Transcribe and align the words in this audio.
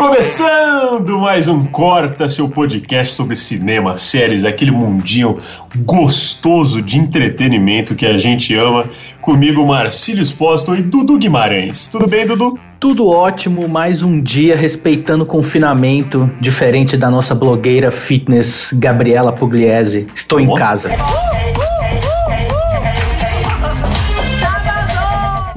Começando 0.00 1.18
mais 1.18 1.46
um 1.46 1.66
Corta, 1.66 2.26
seu 2.26 2.48
podcast 2.48 3.14
sobre 3.14 3.36
cinema, 3.36 3.98
séries, 3.98 4.46
aquele 4.46 4.70
mundinho 4.70 5.36
gostoso 5.84 6.80
de 6.80 6.98
entretenimento 6.98 7.94
que 7.94 8.06
a 8.06 8.16
gente 8.16 8.54
ama. 8.54 8.82
Comigo, 9.20 9.66
Marcílio 9.66 10.22
Espósito 10.22 10.74
e 10.74 10.80
Dudu 10.80 11.18
Guimarães. 11.18 11.88
Tudo 11.88 12.06
bem, 12.06 12.26
Dudu? 12.26 12.58
Tudo 12.80 13.10
ótimo, 13.10 13.68
mais 13.68 14.02
um 14.02 14.22
dia 14.22 14.56
respeitando 14.56 15.24
o 15.24 15.26
confinamento, 15.26 16.30
diferente 16.40 16.96
da 16.96 17.10
nossa 17.10 17.34
blogueira 17.34 17.90
fitness 17.90 18.70
Gabriela 18.72 19.34
Pugliese. 19.34 20.06
Estou 20.14 20.40
Nossa. 20.40 20.50
em 20.50 20.64
casa. 20.64 21.69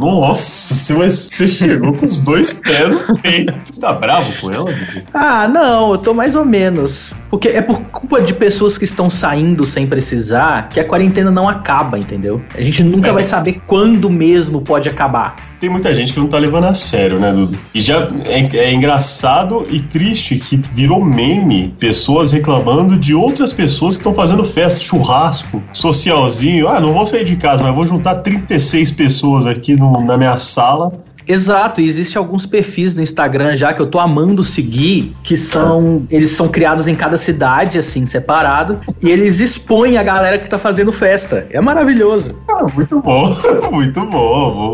Nossa, 0.03 0.43
se 0.43 0.93
você 0.93 1.47
chegou 1.47 1.93
com 1.93 2.05
os 2.05 2.19
dois 2.19 2.53
pés 2.53 2.89
no 3.07 3.17
peito. 3.17 3.53
Você 3.63 3.79
tá 3.79 3.93
bravo 3.93 4.31
com 4.41 4.51
ela, 4.51 4.71
Dudu? 4.71 5.01
Ah, 5.13 5.47
não, 5.47 5.91
eu 5.93 5.97
tô 5.97 6.13
mais 6.13 6.35
ou 6.35 6.43
menos. 6.45 7.13
Porque 7.29 7.47
é 7.49 7.61
por 7.61 7.79
culpa 7.83 8.21
de 8.21 8.33
pessoas 8.33 8.77
que 8.77 8.83
estão 8.83 9.09
saindo 9.09 9.65
sem 9.65 9.87
precisar 9.87 10.69
que 10.69 10.79
a 10.79 10.85
quarentena 10.85 11.31
não 11.31 11.47
acaba, 11.49 11.97
entendeu? 11.97 12.41
A 12.55 12.61
gente 12.61 12.83
nunca 12.83 13.09
É. 13.09 13.13
vai 13.13 13.23
saber 13.23 13.61
quando 13.65 14.09
mesmo 14.09 14.61
pode 14.61 14.89
acabar. 14.89 15.35
Tem 15.63 15.69
muita 15.69 15.93
gente 15.93 16.11
que 16.11 16.19
não 16.19 16.27
tá 16.27 16.37
levando 16.37 16.65
a 16.65 16.73
sério, 16.73 17.17
né, 17.17 17.31
Dudu? 17.31 17.57
E 17.73 17.79
já 17.79 18.09
é, 18.25 18.57
é 18.57 18.73
engraçado 18.73 19.65
e 19.69 19.79
triste 19.79 20.35
que 20.35 20.57
virou 20.73 21.01
meme 21.01 21.73
pessoas 21.79 22.33
reclamando 22.33 22.97
de 22.97 23.15
outras 23.15 23.53
pessoas 23.53 23.95
que 23.95 24.01
estão 24.01 24.13
fazendo 24.13 24.43
festa, 24.43 24.81
churrasco, 24.81 25.63
socialzinho. 25.71 26.67
Ah, 26.67 26.81
não 26.81 26.91
vou 26.91 27.07
sair 27.07 27.23
de 27.23 27.37
casa, 27.37 27.63
mas 27.63 27.73
vou 27.73 27.87
juntar 27.87 28.15
36 28.15 28.91
pessoas 28.91 29.45
aqui 29.45 29.77
no- 29.77 30.03
na 30.05 30.17
minha 30.17 30.35
sala. 30.35 30.91
Exato, 31.25 31.79
e 31.79 31.87
existe 31.87 32.17
alguns 32.17 32.45
perfis 32.45 32.97
no 32.97 33.01
Instagram 33.01 33.55
já 33.55 33.71
que 33.73 33.81
eu 33.81 33.87
tô 33.87 33.97
amando 33.97 34.43
seguir, 34.43 35.13
que 35.23 35.37
são. 35.37 36.05
Eles 36.09 36.31
são 36.31 36.49
criados 36.49 36.85
em 36.85 36.95
cada 36.95 37.17
cidade, 37.17 37.77
assim, 37.79 38.05
separado, 38.05 38.81
e 39.01 39.09
eles 39.09 39.39
expõem 39.39 39.97
a 39.97 40.03
galera 40.03 40.37
que 40.37 40.49
tá 40.49 40.57
fazendo 40.57 40.91
festa. 40.91 41.47
É 41.49 41.61
maravilhoso. 41.61 42.31
Ah, 42.49 42.65
muito 42.75 42.99
bom, 42.99 43.33
muito 43.71 44.05
bom. 44.05 44.73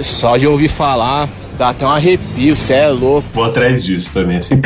Só 0.00 0.36
de 0.36 0.46
ouvir 0.46 0.68
falar, 0.68 1.28
dá 1.58 1.70
até 1.70 1.84
um 1.86 1.90
arrepio, 1.90 2.56
cê 2.56 2.74
é 2.74 2.88
louco. 2.88 3.28
vou 3.32 3.44
atrás 3.44 3.82
disso 3.84 4.12
também, 4.12 4.38
assim. 4.38 4.60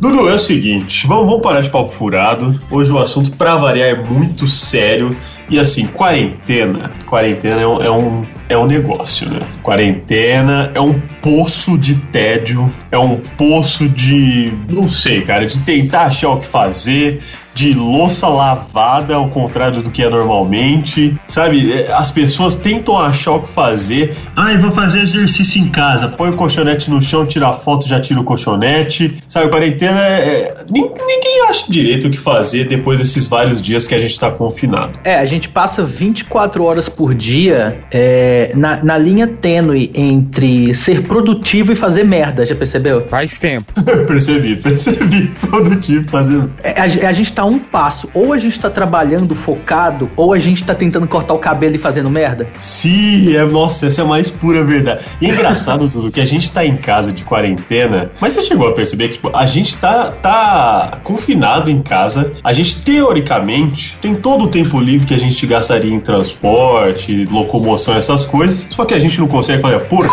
Dudu, 0.00 0.28
é 0.28 0.34
o 0.34 0.38
seguinte, 0.38 1.06
vamos, 1.06 1.26
vamos 1.26 1.42
parar 1.42 1.60
de 1.60 1.70
papo 1.70 1.90
furado. 1.90 2.58
Hoje 2.70 2.90
o 2.90 2.98
assunto, 2.98 3.30
pra 3.32 3.56
variar, 3.56 3.88
é 3.88 3.94
muito 3.94 4.46
sério. 4.46 5.16
E 5.48 5.58
assim, 5.60 5.86
quarentena. 5.86 6.90
Quarentena 7.06 7.60
é 7.60 7.66
um, 7.66 7.82
é 7.82 7.90
um, 7.90 8.24
é 8.48 8.58
um 8.58 8.66
negócio, 8.66 9.30
né? 9.30 9.40
Quarentena 9.62 10.72
é 10.74 10.80
um 10.80 11.00
poço 11.36 11.76
de 11.76 11.96
tédio, 11.96 12.72
é 12.92 12.96
um 12.98 13.16
poço 13.36 13.88
de. 13.88 14.52
não 14.70 14.88
sei, 14.88 15.22
cara, 15.22 15.44
de 15.44 15.58
tentar 15.58 16.02
achar 16.02 16.30
o 16.30 16.36
que 16.38 16.46
fazer, 16.46 17.20
de 17.52 17.72
louça 17.74 18.28
lavada, 18.28 19.16
ao 19.16 19.28
contrário 19.28 19.82
do 19.82 19.90
que 19.90 20.02
é 20.04 20.08
normalmente. 20.08 21.16
Sabe? 21.26 21.72
É, 21.72 21.92
As 21.92 22.10
pessoas 22.12 22.54
tentam 22.54 22.96
achar 22.96 23.32
o 23.32 23.40
que 23.40 23.48
fazer. 23.48 24.14
Ai, 24.36 24.56
vou 24.58 24.70
fazer 24.70 25.00
exercício 25.00 25.60
em 25.60 25.68
casa. 25.68 26.08
Põe 26.08 26.30
o 26.30 26.34
colchonete 26.34 26.90
no 26.90 27.02
chão, 27.02 27.26
tira 27.26 27.48
a 27.48 27.52
foto, 27.52 27.88
já 27.88 27.98
tira 27.98 28.20
o 28.20 28.24
colchonete. 28.24 29.16
Sabe, 29.26 29.48
quarentena 29.50 30.00
é. 30.00 30.28
é- 30.28 30.64
nin- 30.70 30.90
Ninguém 31.06 31.46
acha 31.48 31.64
direito 31.72 32.06
o 32.08 32.10
que 32.10 32.18
fazer 32.18 32.68
depois 32.68 32.98
desses 32.98 33.26
vários 33.26 33.60
dias 33.60 33.86
que 33.86 33.94
a 33.94 33.98
gente 33.98 34.18
tá 34.20 34.30
confinado. 34.30 34.92
É, 35.02 35.16
a 35.16 35.26
gente 35.26 35.48
passa 35.48 35.82
24 35.84 36.62
horas 36.62 36.88
por 36.88 37.14
dia 37.14 37.78
é, 37.90 38.50
na, 38.54 38.82
na 38.84 38.98
linha 38.98 39.26
tênue 39.26 39.90
entre 39.94 40.74
ser 40.74 41.02
produtivo 41.16 41.72
e 41.72 41.76
fazer 41.76 42.04
merda, 42.04 42.44
já 42.44 42.54
percebeu? 42.54 43.06
Faz 43.08 43.38
tempo. 43.38 43.72
percebi, 44.06 44.56
percebi. 44.56 45.30
Produtivo 45.48 46.08
fazendo. 46.10 46.52
É, 46.62 46.78
a, 46.78 47.08
a 47.08 47.12
gente 47.12 47.32
tá 47.32 47.44
um 47.44 47.58
passo, 47.58 48.08
ou 48.12 48.34
a 48.34 48.38
gente 48.38 48.60
tá 48.60 48.68
trabalhando 48.68 49.34
focado, 49.34 50.10
ou 50.14 50.34
a 50.34 50.38
gente 50.38 50.64
tá 50.64 50.74
tentando 50.74 51.08
cortar 51.08 51.32
o 51.32 51.38
cabelo 51.38 51.74
e 51.74 51.78
fazendo 51.78 52.10
merda. 52.10 52.46
Sim, 52.58 53.34
é, 53.34 53.44
nossa, 53.44 53.86
essa 53.86 54.02
é 54.02 54.04
a 54.04 54.06
mais 54.06 54.30
pura 54.30 54.62
verdade. 54.62 55.04
E 55.20 55.26
é 55.26 55.30
engraçado, 55.30 55.88
Dudu, 55.88 56.10
que 56.10 56.20
a 56.20 56.26
gente 56.26 56.52
tá 56.52 56.66
em 56.66 56.76
casa 56.76 57.10
de 57.12 57.24
quarentena, 57.24 58.10
mas 58.20 58.32
você 58.32 58.42
chegou 58.42 58.68
a 58.68 58.72
perceber 58.72 59.08
que 59.08 59.14
tipo, 59.14 59.34
a 59.34 59.46
gente 59.46 59.74
tá, 59.76 60.10
tá 60.10 60.98
confinado 61.02 61.70
em 61.70 61.80
casa, 61.80 62.32
a 62.44 62.52
gente 62.52 62.82
teoricamente 62.82 63.96
tem 64.02 64.14
todo 64.14 64.44
o 64.44 64.48
tempo 64.48 64.78
livre 64.78 65.06
que 65.06 65.14
a 65.14 65.18
gente 65.18 65.46
gastaria 65.46 65.94
em 65.94 66.00
transporte, 66.00 67.24
locomoção, 67.30 67.96
essas 67.96 68.24
coisas, 68.24 68.66
só 68.70 68.84
que 68.84 68.92
a 68.92 68.98
gente 68.98 69.18
não 69.18 69.28
consegue 69.28 69.62
fazer 69.62 69.80
por 69.80 70.06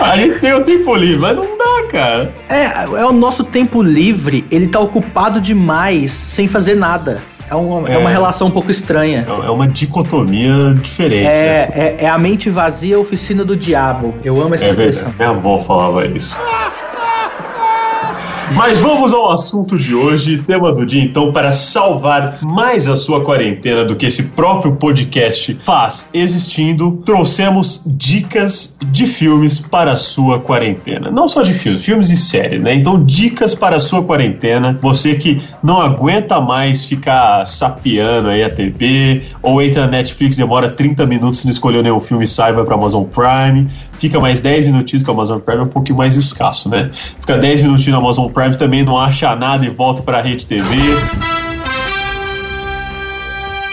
A 0.00 0.16
gente 0.16 0.38
tem 0.40 0.52
o 0.54 0.62
tempo 0.62 0.94
livre, 0.94 1.18
mas 1.18 1.36
não 1.36 1.56
dá, 1.58 1.86
cara. 1.90 2.32
É, 2.48 2.64
é 3.00 3.04
o 3.06 3.12
nosso 3.12 3.44
tempo 3.44 3.82
livre, 3.82 4.44
ele 4.50 4.68
tá 4.68 4.80
ocupado 4.80 5.40
demais 5.40 6.12
sem 6.12 6.48
fazer 6.48 6.74
nada. 6.74 7.20
É 7.50 7.54
uma, 7.54 7.88
é. 7.88 7.94
É. 7.94 7.98
uma 7.98 8.10
relação 8.10 8.46
um 8.46 8.50
pouco 8.50 8.70
estranha. 8.70 9.26
É 9.28 9.46
é 9.46 9.50
uma 9.50 9.66
dicotomia 9.66 10.72
diferente. 10.80 11.24
né? 11.24 11.30
É, 11.34 11.96
é, 12.00 12.04
é 12.04 12.08
a 12.08 12.16
mente 12.16 12.48
vazia, 12.48 12.94
a 12.96 12.98
oficina 13.00 13.44
do 13.44 13.56
diabo. 13.56 14.14
Eu 14.24 14.40
amo 14.40 14.54
essa 14.54 14.66
É 14.66 14.70
expressão. 14.70 15.08
verdade, 15.10 15.16
minha 15.18 15.30
avó 15.30 15.58
falava 15.58 16.06
isso. 16.06 16.38
Mas 18.54 18.80
vamos 18.80 19.14
ao 19.14 19.30
assunto 19.30 19.78
de 19.78 19.94
hoje, 19.94 20.38
tema 20.38 20.72
do 20.72 20.84
dia, 20.84 21.02
então, 21.02 21.32
para 21.32 21.52
salvar 21.52 22.38
mais 22.42 22.88
a 22.88 22.96
sua 22.96 23.24
quarentena 23.24 23.84
do 23.84 23.94
que 23.94 24.06
esse 24.06 24.24
próprio 24.30 24.74
podcast 24.76 25.56
faz 25.60 26.08
existindo, 26.12 27.00
trouxemos 27.04 27.84
dicas 27.86 28.76
de 28.86 29.06
filmes 29.06 29.60
para 29.60 29.92
a 29.92 29.96
sua 29.96 30.40
quarentena. 30.40 31.10
Não 31.10 31.28
só 31.28 31.42
de 31.42 31.54
filmes, 31.54 31.84
filmes 31.84 32.10
e 32.10 32.16
séries, 32.16 32.60
né? 32.60 32.74
Então, 32.74 33.02
dicas 33.04 33.54
para 33.54 33.76
a 33.76 33.80
sua 33.80 34.02
quarentena. 34.02 34.78
Você 34.82 35.14
que 35.14 35.40
não 35.62 35.80
aguenta 35.80 36.40
mais 36.40 36.84
ficar 36.84 37.46
sapeando 37.46 38.30
aí 38.30 38.42
a 38.42 38.50
TV, 38.50 39.22
ou 39.42 39.62
entra 39.62 39.82
na 39.82 39.92
Netflix, 39.92 40.36
demora 40.36 40.68
30 40.68 41.06
minutos 41.06 41.44
não 41.44 41.50
escolheu 41.50 41.82
nenhum 41.82 42.00
filme, 42.00 42.26
sai, 42.26 42.52
vai 42.52 42.64
para 42.64 42.74
Amazon 42.74 43.04
Prime, 43.04 43.66
fica 43.98 44.18
mais 44.18 44.40
10 44.40 44.64
minutinhos, 44.64 45.02
que 45.02 45.08
o 45.08 45.12
Amazon 45.12 45.38
Prime 45.38 45.60
é 45.60 45.64
um 45.64 45.68
pouquinho 45.68 45.98
mais 45.98 46.16
escasso, 46.16 46.68
né? 46.68 46.90
Fica 46.92 47.38
10 47.38 47.60
minutinhos 47.60 47.88
no 47.88 47.98
Amazon 47.98 48.28
Prime, 48.30 48.39
também 48.56 48.82
não 48.84 48.96
acha 48.98 49.34
nada 49.36 49.64
e 49.66 49.68
volta 49.70 50.02
para 50.02 50.18
a 50.18 50.22
Rede 50.22 50.46
TV. 50.46 50.66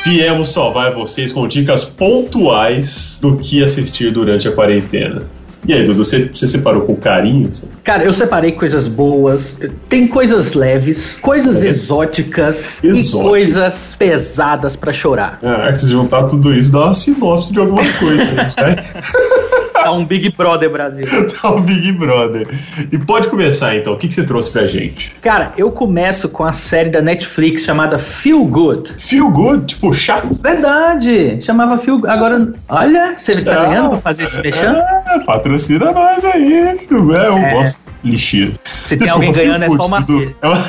Viemos 0.06 0.50
salvar 0.50 0.94
vocês 0.94 1.32
com 1.34 1.48
dicas 1.48 1.84
pontuais 1.84 3.18
do 3.22 3.36
que 3.38 3.64
assistir 3.64 4.12
durante 4.12 4.48
a 4.48 4.52
quarentena. 4.52 5.24
E 5.68 5.74
aí, 5.74 5.84
Dudu, 5.84 6.06
você, 6.06 6.30
você 6.32 6.48
separou 6.48 6.84
com 6.84 6.96
carinho? 6.96 7.52
Cara, 7.84 8.04
eu 8.04 8.14
separei 8.14 8.54
coisas 8.54 8.88
boas, 8.88 9.58
tem 9.90 10.08
coisas 10.08 10.54
leves, 10.54 11.18
coisas 11.22 11.62
É. 11.62 11.68
exóticas 11.68 12.78
e 12.82 13.12
coisas 13.12 13.94
pesadas 14.00 14.78
pra 14.78 14.94
chorar. 14.94 15.40
Ah, 15.44 15.74
se 15.74 15.88
juntar 15.92 16.24
tudo 16.26 16.54
isso, 16.54 16.72
dá 16.72 16.86
uma 16.86 16.94
sinopse 16.94 17.52
de 17.52 17.60
alguma 17.60 17.82
coisa, 18.00 18.24
né? 18.24 18.50
Tá 19.88 19.92
um 19.92 20.04
Big 20.06 20.34
Brother 20.36 20.70
Brasil. 20.70 21.06
Tá 21.42 21.50
o 21.52 21.60
Big 21.62 21.92
Brother. 21.94 22.48
E 22.92 22.98
pode 22.98 23.28
começar 23.28 23.76
então, 23.76 23.94
o 23.94 23.98
que, 23.98 24.08
que 24.08 24.14
você 24.14 24.26
trouxe 24.26 24.52
pra 24.52 24.66
gente? 24.68 25.14
Cara, 25.22 25.54
eu 25.58 25.72
começo 25.72 26.28
com 26.30 26.44
a 26.44 26.52
série 26.54 26.90
da 26.90 27.02
Netflix 27.02 27.64
chamada 27.64 27.98
Feel 27.98 28.44
Good. 28.46 28.94
Feel 28.98 29.30
good, 29.30 29.66
tipo, 29.66 29.94
chato. 29.94 30.30
Verdade, 30.42 31.40
chamava 31.42 31.78
Feel 31.78 32.00
Good. 32.00 32.10
Agora, 32.12 32.54
olha, 32.70 33.16
você 33.18 33.42
tá 33.44 33.52
Ah, 33.62 33.66
ganhando 33.66 33.90
pra 33.92 34.00
fazer 34.00 34.24
esse 34.24 34.42
mexão? 34.42 34.76
É, 34.76 35.20
patrocina 35.26 35.92
nós 35.92 36.24
aí, 36.26 36.78
filho. 36.80 37.16
É, 37.16 37.28
eu 37.28 37.38
É. 37.38 37.54
gosto 37.54 37.82
de 38.04 38.12
lixeira. 38.12 38.52
Se 38.64 38.98
tem 38.98 39.10
alguém 39.10 39.32
ganhando, 39.32 39.64
é 39.64 39.68
só 39.68 39.86
uma 39.86 40.04
série. 40.04 40.36
É 40.42 40.48
uma, 40.48 40.66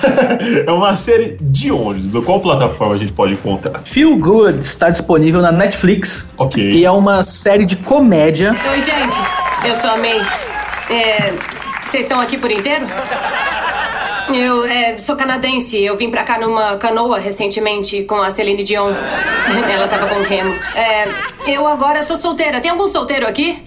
é 0.66 0.70
uma 0.72 0.96
série 0.96 1.36
de 1.40 1.70
onde? 1.72 2.00
Do 2.08 2.22
qual 2.22 2.40
plataforma 2.40 2.94
a 2.94 2.98
gente 2.98 3.12
pode 3.12 3.32
encontrar? 3.34 3.80
Feel 3.84 4.16
Good 4.16 4.58
está 4.60 4.90
disponível 4.90 5.40
na 5.40 5.52
Netflix 5.52 6.28
Ok. 6.36 6.62
e 6.70 6.84
é 6.84 6.90
uma 6.90 7.22
série 7.22 7.64
de 7.64 7.76
comédia. 7.76 8.54
Oi, 8.70 8.80
gente. 8.98 9.16
Eu 9.64 9.76
sou 9.76 9.90
a 9.90 9.96
May. 9.96 10.20
É, 10.90 11.32
Vocês 11.84 12.02
estão 12.02 12.20
aqui 12.20 12.36
por 12.36 12.50
inteiro? 12.50 12.86
Eu 14.34 14.64
é, 14.64 14.98
sou 14.98 15.16
canadense. 15.16 15.82
Eu 15.82 15.96
vim 15.96 16.10
pra 16.10 16.22
cá 16.22 16.38
numa 16.38 16.76
canoa 16.76 17.18
recentemente 17.18 18.02
com 18.04 18.16
a 18.16 18.30
Celine 18.30 18.62
Dion. 18.64 18.92
Ela 19.70 19.88
tava 19.88 20.06
com 20.06 20.20
remo. 20.22 20.54
É, 20.74 21.08
eu 21.46 21.66
agora 21.66 22.04
tô 22.04 22.16
solteira. 22.16 22.60
Tem 22.60 22.70
algum 22.70 22.88
solteiro 22.88 23.26
aqui? 23.26 23.62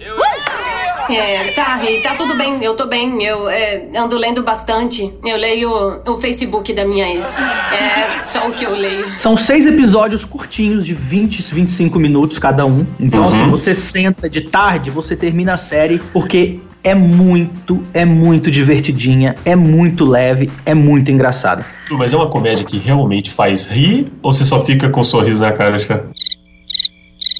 É, 1.10 1.50
tá, 1.52 1.82
e 1.84 2.00
tá 2.02 2.14
tudo 2.14 2.36
bem, 2.36 2.62
eu 2.62 2.74
tô 2.74 2.86
bem. 2.86 3.22
Eu 3.22 3.48
é, 3.48 3.88
ando 3.96 4.16
lendo 4.16 4.42
bastante. 4.42 5.12
Eu 5.24 5.36
leio 5.36 5.70
o 6.06 6.16
Facebook 6.20 6.72
da 6.72 6.84
minha 6.84 7.08
ex. 7.14 7.36
É 7.38 8.24
só 8.24 8.48
o 8.48 8.52
que 8.52 8.64
eu 8.64 8.74
leio. 8.74 9.06
São 9.18 9.36
seis 9.36 9.66
episódios 9.66 10.24
curtinhos, 10.24 10.86
de 10.86 10.94
20, 10.94 11.42
25 11.54 11.98
minutos 11.98 12.38
cada 12.38 12.64
um. 12.66 12.86
Então, 12.98 13.20
Uhum. 13.22 13.28
assim, 13.28 13.50
você 13.50 13.74
senta 13.74 14.28
de 14.28 14.42
tarde, 14.42 14.90
você 14.90 15.14
termina 15.16 15.54
a 15.54 15.56
série, 15.56 15.98
porque 16.12 16.60
é 16.84 16.94
muito, 16.94 17.82
é 17.94 18.04
muito 18.04 18.50
divertidinha, 18.50 19.34
é 19.44 19.54
muito 19.54 20.04
leve, 20.04 20.50
é 20.66 20.74
muito 20.74 21.10
engraçado. 21.12 21.64
Mas 21.90 22.12
é 22.12 22.16
uma 22.16 22.28
comédia 22.28 22.64
que 22.64 22.78
realmente 22.78 23.30
faz 23.30 23.66
rir 23.66 24.06
ou 24.22 24.32
você 24.32 24.44
só 24.44 24.64
fica 24.64 24.88
com 24.88 25.02
um 25.02 25.04
sorriso 25.04 25.44
na 25.44 25.52
cara? 25.52 25.76
Tipo, 25.78 26.00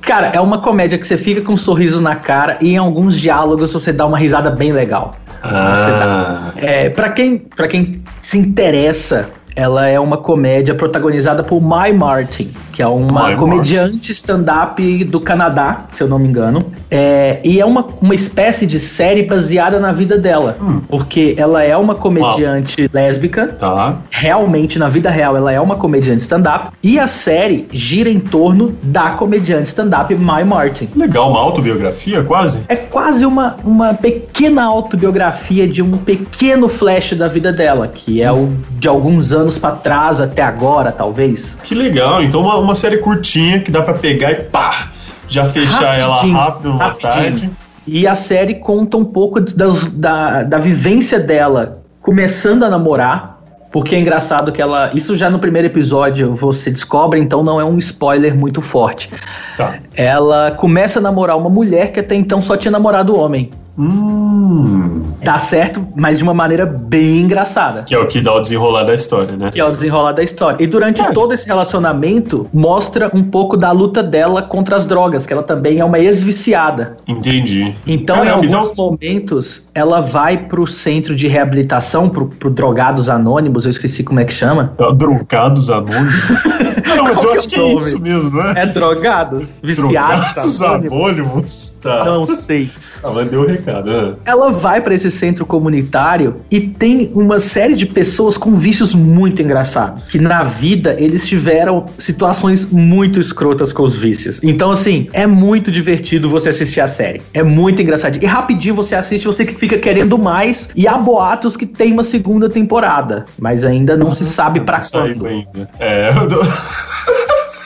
Cara, 0.03 0.29
é 0.35 0.41
uma 0.41 0.59
comédia 0.61 0.99
que 0.99 1.07
você 1.07 1.17
fica 1.17 1.41
com 1.41 1.53
um 1.53 1.57
sorriso 1.57 2.01
na 2.01 2.17
cara 2.17 2.59
e 2.61 2.75
em 2.75 2.77
alguns 2.77 3.19
diálogos 3.19 3.73
você 3.73 3.93
dá 3.93 4.05
uma 4.05 4.19
risada 4.19 4.51
bem 4.51 4.73
legal. 4.73 5.15
ah, 5.43 6.53
É, 6.57 6.91
para 6.91 7.11
quem, 7.11 7.39
pra 7.39 7.69
quem 7.69 8.03
se 8.21 8.39
interessa, 8.39 9.31
ela 9.55 9.87
é 9.87 9.99
uma 9.99 10.17
comédia 10.17 10.75
protagonizada 10.75 11.43
por 11.43 11.61
Mai 11.61 11.93
Martin, 11.93 12.51
que 12.73 12.83
é 12.83 12.87
uma 12.87 13.23
Mai 13.23 13.37
comediante 13.37 14.13
stand-up 14.13 15.05
do 15.05 15.21
Canadá, 15.21 15.87
se 15.93 16.03
eu 16.03 16.09
não 16.09 16.19
me 16.19 16.29
engano. 16.29 16.61
É, 16.91 17.41
e 17.45 17.61
é 17.61 17.65
uma, 17.65 17.87
uma 18.01 18.15
espécie 18.15 18.67
de 18.67 18.79
série 18.79 19.23
baseada 19.23 19.79
na 19.79 19.93
vida 19.93 20.19
dela, 20.19 20.57
porque 20.89 21.35
ela 21.39 21.63
é 21.63 21.77
uma 21.77 21.95
comediante 21.95 22.91
lésbica, 22.93 23.49
tá. 23.49 23.99
realmente 24.11 24.79
na 24.79 24.89
vida 24.89 25.11
real 25.11 25.37
ela 25.37 25.53
é 25.53 25.61
uma 25.61 25.77
comediante 25.77 26.23
stand-up, 26.23 26.69
e 26.83 26.99
a 26.99 27.07
série 27.07 27.67
gira 27.73 28.11
em 28.11 28.21
torno 28.21 28.75
da 28.83 29.11
comediante 29.11 29.69
stand-up 29.69 30.15
Mai 30.15 30.45
Martin. 30.45 30.89
Legal, 30.95 31.31
uma 31.31 31.41
autobiografia 31.41 32.23
quase? 32.23 32.63
É 32.69 32.77
quase 32.77 33.25
uma, 33.25 33.57
uma 33.65 33.95
pequena 33.95 34.65
autobiografia 34.65 35.67
de 35.67 35.83
um 35.83 35.93
pequeno 35.93 36.69
flash 36.69 37.15
da 37.15 37.29
vida 37.29 37.53
dela, 37.53 37.89
que 37.89 38.23
é 38.23 38.31
o 38.31 38.51
de 38.79 38.89
alguns 38.89 39.33
anos 39.33 39.42
pra 39.59 39.73
trás 39.73 40.21
até 40.21 40.43
agora, 40.43 40.91
talvez. 40.93 41.57
Que 41.63 41.75
legal, 41.75 42.23
então 42.23 42.41
uma, 42.43 42.57
uma 42.57 42.75
série 42.75 42.99
curtinha 42.99 43.61
que 43.61 43.71
dá 43.71 43.83
pra 43.83 43.95
pegar 43.95 44.31
e 44.31 44.37
pá! 44.37 44.89
Já 45.29 45.45
fechar 45.47 45.99
ela 45.99 46.15
Rapidinho, 46.17 46.37
rápido 46.39 46.69
numa 46.71 46.91
tarde. 46.95 47.51
E 47.87 48.07
a 48.07 48.15
série 48.15 48.57
conta 48.57 48.97
um 48.97 49.05
pouco 49.05 49.41
das- 49.41 49.87
da, 49.93 50.43
da 50.43 50.59
vivência 50.59 51.19
dela 51.19 51.83
começando 52.01 52.65
a 52.65 52.69
namorar. 52.71 53.41
Porque 53.73 53.95
é 53.95 53.99
engraçado 53.99 54.53
que 54.53 54.61
ela. 54.61 54.91
Isso 54.93 55.17
já 55.17 55.31
no 55.31 55.39
primeiro 55.39 55.67
episódio 55.67 56.35
você 56.35 56.71
descobre, 56.71 57.19
então 57.19 57.43
não 57.43 57.59
é 57.59 57.65
um 57.65 57.79
spoiler 57.79 58.35
muito 58.37 58.61
forte. 58.61 59.09
Tá. 59.57 59.77
Ela 59.97 60.51
começa 60.51 60.99
a 60.99 61.03
namorar 61.03 61.39
uma 61.39 61.49
mulher 61.49 61.91
que 61.91 61.99
até 61.99 62.15
então 62.15 62.43
só 62.43 62.55
tinha 62.55 62.71
namorado 62.71 63.17
homem. 63.19 63.49
Hum. 63.79 65.03
Dá 65.23 65.39
certo, 65.39 65.87
mas 65.95 66.19
de 66.19 66.25
uma 66.25 66.35
maneira 66.35 66.67
bem 66.67 67.21
engraçada. 67.21 67.83
Que 67.85 67.95
é 67.95 67.99
o 67.99 68.07
que 68.07 68.21
dá 68.21 68.35
o 68.35 68.41
desenrolar 68.41 68.85
da 68.85 68.95
história, 68.95 69.37
né? 69.37 69.51
Que 69.51 69.61
é 69.61 69.65
o 69.65 69.71
desenrolar 69.71 70.13
da 70.13 70.23
história. 70.23 70.63
E 70.63 70.67
durante 70.67 71.03
todo 71.13 71.33
esse 71.33 71.47
relacionamento, 71.47 72.49
mostra 72.53 73.11
um 73.15 73.23
pouco 73.23 73.57
da 73.57 73.71
luta 73.71 74.03
dela 74.03 74.43
contra 74.43 74.77
as 74.77 74.85
drogas, 74.85 75.25
que 75.25 75.33
ela 75.33 75.43
também 75.43 75.79
é 75.79 75.85
uma 75.85 75.99
ex-viciada. 75.99 76.97
Entendi. 77.07 77.75
Então, 77.87 78.17
Caramba, 78.17 78.45
em 78.45 78.53
alguns 78.53 78.73
então- 78.73 78.85
momentos, 78.85 79.67
ela 79.75 80.01
vai 80.01 80.37
pro 80.37 80.67
centro 80.67 81.15
de 81.15 81.29
reabilitação, 81.29 82.09
pro, 82.09 82.27
pro 82.27 82.51
Drogados 82.51 83.09
Anônimos, 83.09 83.65
eu 83.65 83.71
esqueci 83.71 84.03
como 84.03 84.21
é 84.21 84.25
que 84.25 84.35
chama. 84.35 84.73
Drogados 84.97 85.71
anônimos. 85.71 86.13
Não, 86.97 87.05
mas 87.05 87.23
eu 87.23 87.35
é 87.35 87.39
acho 87.39 87.49
que 87.49 87.55
é 87.55 87.59
nome? 87.59 87.77
isso 87.77 88.03
mesmo, 88.03 88.31
não 88.31 88.45
é? 88.51 88.53
É 88.57 88.67
Drogados? 88.67 89.61
Viciados 89.63 90.35
Drogados 90.35 90.63
Anônimos? 90.63 90.93
anônimos? 90.93 91.79
Tá. 91.81 92.05
Não 92.05 92.27
sei. 92.27 92.71
Ah, 93.03 93.11
mas 93.13 93.29
deu 93.31 93.41
o 93.43 93.47
recado. 93.47 93.91
né? 93.91 94.15
Ela 94.25 94.51
vai 94.51 94.81
pra 94.81 94.95
esse 94.95 95.11
centro 95.11 95.45
comunitário 95.45 96.37
e 96.51 96.61
tem 96.61 97.11
uma 97.15 97.41
série 97.41 97.75
de 97.75 97.87
pessoas 97.87 98.37
com 98.37 98.55
vícios 98.57 98.95
muito 98.95 99.43
engraçados. 99.43 100.09
Que 100.09 100.19
na 100.19 100.43
vida 100.45 100.95
eles 100.99 101.27
tiveram 101.27 101.87
situações 101.99 102.71
muito 102.71 103.19
escrotas 103.19 103.73
com 103.73 103.83
os 103.83 103.97
vícios. 103.97 104.41
Então, 104.43 104.71
assim, 104.71 105.09
é 105.13 105.27
muito 105.27 105.71
divertido 105.71 106.29
você 106.29 106.51
assistir 106.51 106.81
a 106.81 106.87
série. 106.87 107.21
É 107.35 107.43
muito 107.43 107.83
engraçado. 107.83 108.19
E 108.23 108.27
rapidinho 108.27 108.75
você 108.75 108.95
assiste, 108.95 109.25
você 109.27 109.45
que 109.45 109.55
fica 109.55 109.79
querendo 109.79 110.17
mais. 110.19 110.69
E 110.77 110.87
há 110.87 110.97
boatos 110.97 111.57
que 111.57 111.67
tem 111.67 111.93
uma 111.93 112.05
segunda 112.05 112.49
temporada. 112.49 113.25
Mas 113.39 113.65
ainda 113.65 113.97
não 113.97 114.13
se 114.13 114.25
sabe 114.25 114.61
pra 114.61 114.83
Saiu 114.83 115.15
quando. 115.15 115.27
ainda. 115.27 115.69
É, 115.81 116.11
eu 116.17 116.27
dou... 116.27 116.43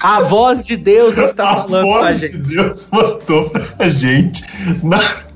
A 0.02 0.20
voz 0.20 0.64
de 0.64 0.76
Deus 0.76 1.18
está 1.18 1.48
a 1.50 1.54
falando 1.64 1.84
com 1.84 1.94
a 1.96 2.02
voz 2.02 2.20
de 2.20 2.26
gente. 2.30 2.38
Deus 2.38 2.86
mandou 2.92 3.50
pra 3.50 3.88
gente 3.88 4.44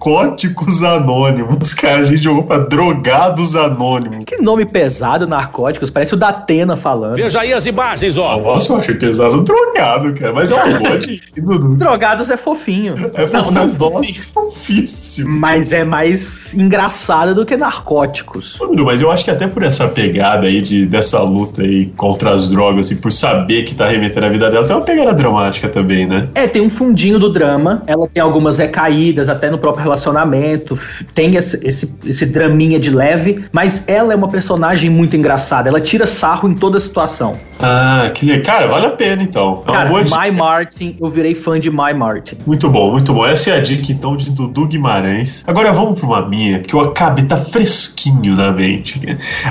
narcóticos 0.00 0.82
anônimos. 0.82 1.74
Cara, 1.74 1.98
a 1.98 2.02
gente 2.02 2.22
jogou 2.22 2.42
pra 2.42 2.58
drogados 2.58 3.54
anônimos. 3.54 4.24
Que 4.24 4.38
nome 4.38 4.64
pesado, 4.64 5.26
narcóticos. 5.26 5.90
Parece 5.90 6.14
o 6.14 6.16
da 6.16 6.28
Atena 6.28 6.74
falando. 6.74 7.16
Veja 7.16 7.40
aí 7.40 7.52
as 7.52 7.66
imagens, 7.66 8.16
ó. 8.16 8.38
Nossa, 8.38 8.72
eu 8.72 8.78
achei 8.78 8.94
pesado 8.94 9.42
drogado, 9.42 10.14
cara. 10.14 10.32
Mas 10.32 10.50
é 10.50 10.54
uma 10.54 10.78
boa 10.78 10.98
de 10.98 11.20
Dudu. 11.36 11.74
Drogados 11.76 12.30
é 12.30 12.36
fofinho. 12.36 12.94
É 13.14 13.26
não, 13.26 13.50
não, 13.50 13.66
nossa, 13.92 14.28
fofíssimo. 14.32 15.38
Mas 15.38 15.72
é 15.72 15.84
mais 15.84 16.54
engraçado 16.54 17.34
do 17.34 17.44
que 17.44 17.56
narcóticos. 17.56 18.58
Mas 18.84 19.02
eu 19.02 19.10
acho 19.10 19.24
que 19.24 19.30
até 19.30 19.46
por 19.46 19.62
essa 19.62 19.86
pegada 19.86 20.46
aí 20.46 20.62
de, 20.62 20.86
dessa 20.86 21.20
luta 21.20 21.62
aí 21.62 21.86
contra 21.96 22.32
as 22.32 22.48
drogas 22.48 22.90
e 22.90 22.96
por 22.96 23.12
saber 23.12 23.64
que 23.64 23.74
tá 23.74 23.88
remetendo 23.88 24.26
a 24.26 24.30
vida 24.30 24.50
dela, 24.50 24.66
tem 24.66 24.74
uma 24.74 24.84
pegada 24.84 25.12
dramática 25.12 25.68
também, 25.68 26.06
né? 26.06 26.28
É, 26.34 26.46
tem 26.46 26.62
um 26.62 26.70
fundinho 26.70 27.18
do 27.18 27.28
drama. 27.28 27.82
Ela 27.86 28.08
tem 28.08 28.22
algumas 28.22 28.56
recaídas, 28.56 29.28
até 29.28 29.50
no 29.50 29.58
próprio 29.58 29.89
relacionamento. 29.90 30.78
Tem 31.14 31.36
esse, 31.36 31.60
esse, 31.66 31.92
esse 32.04 32.26
draminha 32.26 32.78
de 32.78 32.90
leve. 32.90 33.44
Mas 33.52 33.84
ela 33.86 34.12
é 34.12 34.16
uma 34.16 34.28
personagem 34.28 34.88
muito 34.88 35.16
engraçada. 35.16 35.68
Ela 35.68 35.80
tira 35.80 36.06
sarro 36.06 36.48
em 36.48 36.54
toda 36.54 36.78
situação. 36.78 37.36
Ah, 37.58 38.10
que 38.14 38.38
Cara, 38.40 38.66
vale 38.66 38.86
a 38.86 38.90
pena 38.90 39.22
então. 39.22 39.62
É 39.66 39.72
Cara. 39.72 39.90
My 39.90 40.30
Martin, 40.30 40.96
eu 41.00 41.10
virei 41.10 41.34
fã 41.34 41.58
de 41.58 41.70
My 41.70 41.92
Martin. 41.94 42.36
Muito 42.46 42.68
bom, 42.70 42.92
muito 42.92 43.12
bom. 43.12 43.26
Essa 43.26 43.50
é 43.50 43.56
a 43.56 43.60
dica 43.60 43.92
então 43.92 44.16
de 44.16 44.30
Dudu 44.30 44.66
Guimarães. 44.66 45.44
Agora 45.46 45.72
vamos 45.72 45.98
para 45.98 46.08
uma 46.08 46.28
minha, 46.28 46.60
que 46.60 46.74
eu 46.74 46.80
acabei, 46.80 47.24
tá 47.24 47.36
fresquinho 47.36 48.34
na 48.34 48.50
mente. 48.50 49.00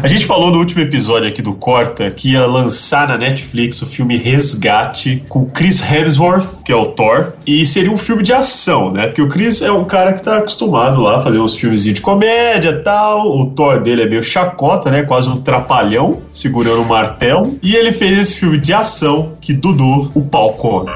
A 0.01 0.07
gente 0.07 0.25
falou 0.25 0.51
no 0.51 0.57
último 0.57 0.81
episódio 0.81 1.27
aqui 1.27 1.41
do 1.41 1.53
Corta 1.53 2.09
que 2.09 2.31
ia 2.31 2.45
lançar 2.45 3.07
na 3.07 3.17
Netflix 3.17 3.81
o 3.81 3.85
filme 3.85 4.17
Resgate 4.17 5.23
com 5.29 5.45
Chris 5.45 5.81
Hemsworth, 5.81 6.63
que 6.63 6.71
é 6.71 6.75
o 6.75 6.85
Thor, 6.85 7.33
e 7.45 7.65
seria 7.65 7.91
um 7.91 7.97
filme 7.97 8.23
de 8.23 8.33
ação, 8.33 8.91
né? 8.91 9.07
Porque 9.07 9.21
o 9.21 9.27
Chris 9.27 9.61
é 9.61 9.71
um 9.71 9.83
cara 9.83 10.13
que 10.13 10.23
tá 10.23 10.28
acostumado 10.37 11.01
lá 11.01 11.17
a 11.17 11.19
fazer 11.19 11.39
uns 11.39 11.55
filmes 11.55 11.83
de 11.83 11.99
comédia 12.01 12.81
tal. 12.83 13.27
O 13.37 13.47
Thor 13.47 13.81
dele 13.81 14.03
é 14.03 14.05
meio 14.05 14.23
chacota, 14.23 14.89
né? 14.89 15.03
Quase 15.03 15.29
um 15.29 15.41
trapalhão 15.41 16.21
segurando 16.31 16.81
um 16.81 16.85
martelo. 16.85 17.57
E 17.61 17.75
ele 17.75 17.91
fez 17.91 18.17
esse 18.17 18.35
filme 18.35 18.57
de 18.57 18.73
ação 18.73 19.33
que 19.41 19.53
Dudu, 19.53 20.11
o 20.13 20.21
pau 20.21 20.53
come. 20.53 20.89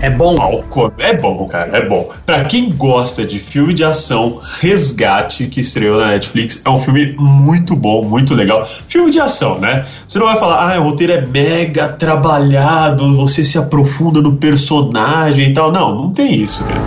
É 0.00 0.08
bom. 0.08 0.40
Álcool. 0.40 0.92
É 0.98 1.16
bom, 1.16 1.46
cara, 1.46 1.76
é 1.76 1.88
bom. 1.88 2.08
Pra 2.24 2.44
quem 2.44 2.70
gosta 2.70 3.24
de 3.24 3.38
filme 3.38 3.74
de 3.74 3.84
ação, 3.84 4.40
Resgate, 4.60 5.46
que 5.46 5.60
estreou 5.60 5.98
na 5.98 6.08
Netflix, 6.08 6.60
é 6.64 6.70
um 6.70 6.78
filme 6.78 7.16
muito 7.18 7.74
bom, 7.74 8.04
muito 8.04 8.34
legal. 8.34 8.64
Filme 8.64 9.10
de 9.10 9.20
ação, 9.20 9.58
né? 9.58 9.86
Você 10.06 10.18
não 10.18 10.26
vai 10.26 10.38
falar, 10.38 10.74
ah, 10.74 10.80
o 10.80 10.84
roteiro 10.84 11.12
é 11.12 11.20
mega 11.20 11.88
trabalhado, 11.88 13.14
você 13.14 13.44
se 13.44 13.58
aprofunda 13.58 14.20
no 14.20 14.36
personagem 14.36 15.50
e 15.50 15.54
tal. 15.54 15.72
Não, 15.72 15.94
não 15.94 16.12
tem 16.12 16.42
isso, 16.42 16.64
cara. 16.64 16.80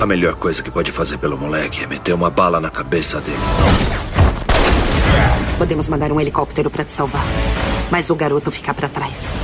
A 0.00 0.06
melhor 0.06 0.34
coisa 0.34 0.62
que 0.62 0.70
pode 0.70 0.92
fazer 0.92 1.18
pelo 1.18 1.38
moleque 1.38 1.84
é 1.84 1.86
meter 1.86 2.14
uma 2.14 2.30
bala 2.30 2.60
na 2.60 2.70
cabeça 2.70 3.20
dele. 3.20 3.36
Podemos 5.58 5.88
mandar 5.88 6.12
um 6.12 6.20
helicóptero 6.20 6.70
pra 6.70 6.84
te 6.84 6.92
salvar. 6.92 7.24
Mas 7.90 8.10
o 8.10 8.14
garoto 8.14 8.50
ficar 8.50 8.74
pra 8.74 8.88
trás. 8.88 9.34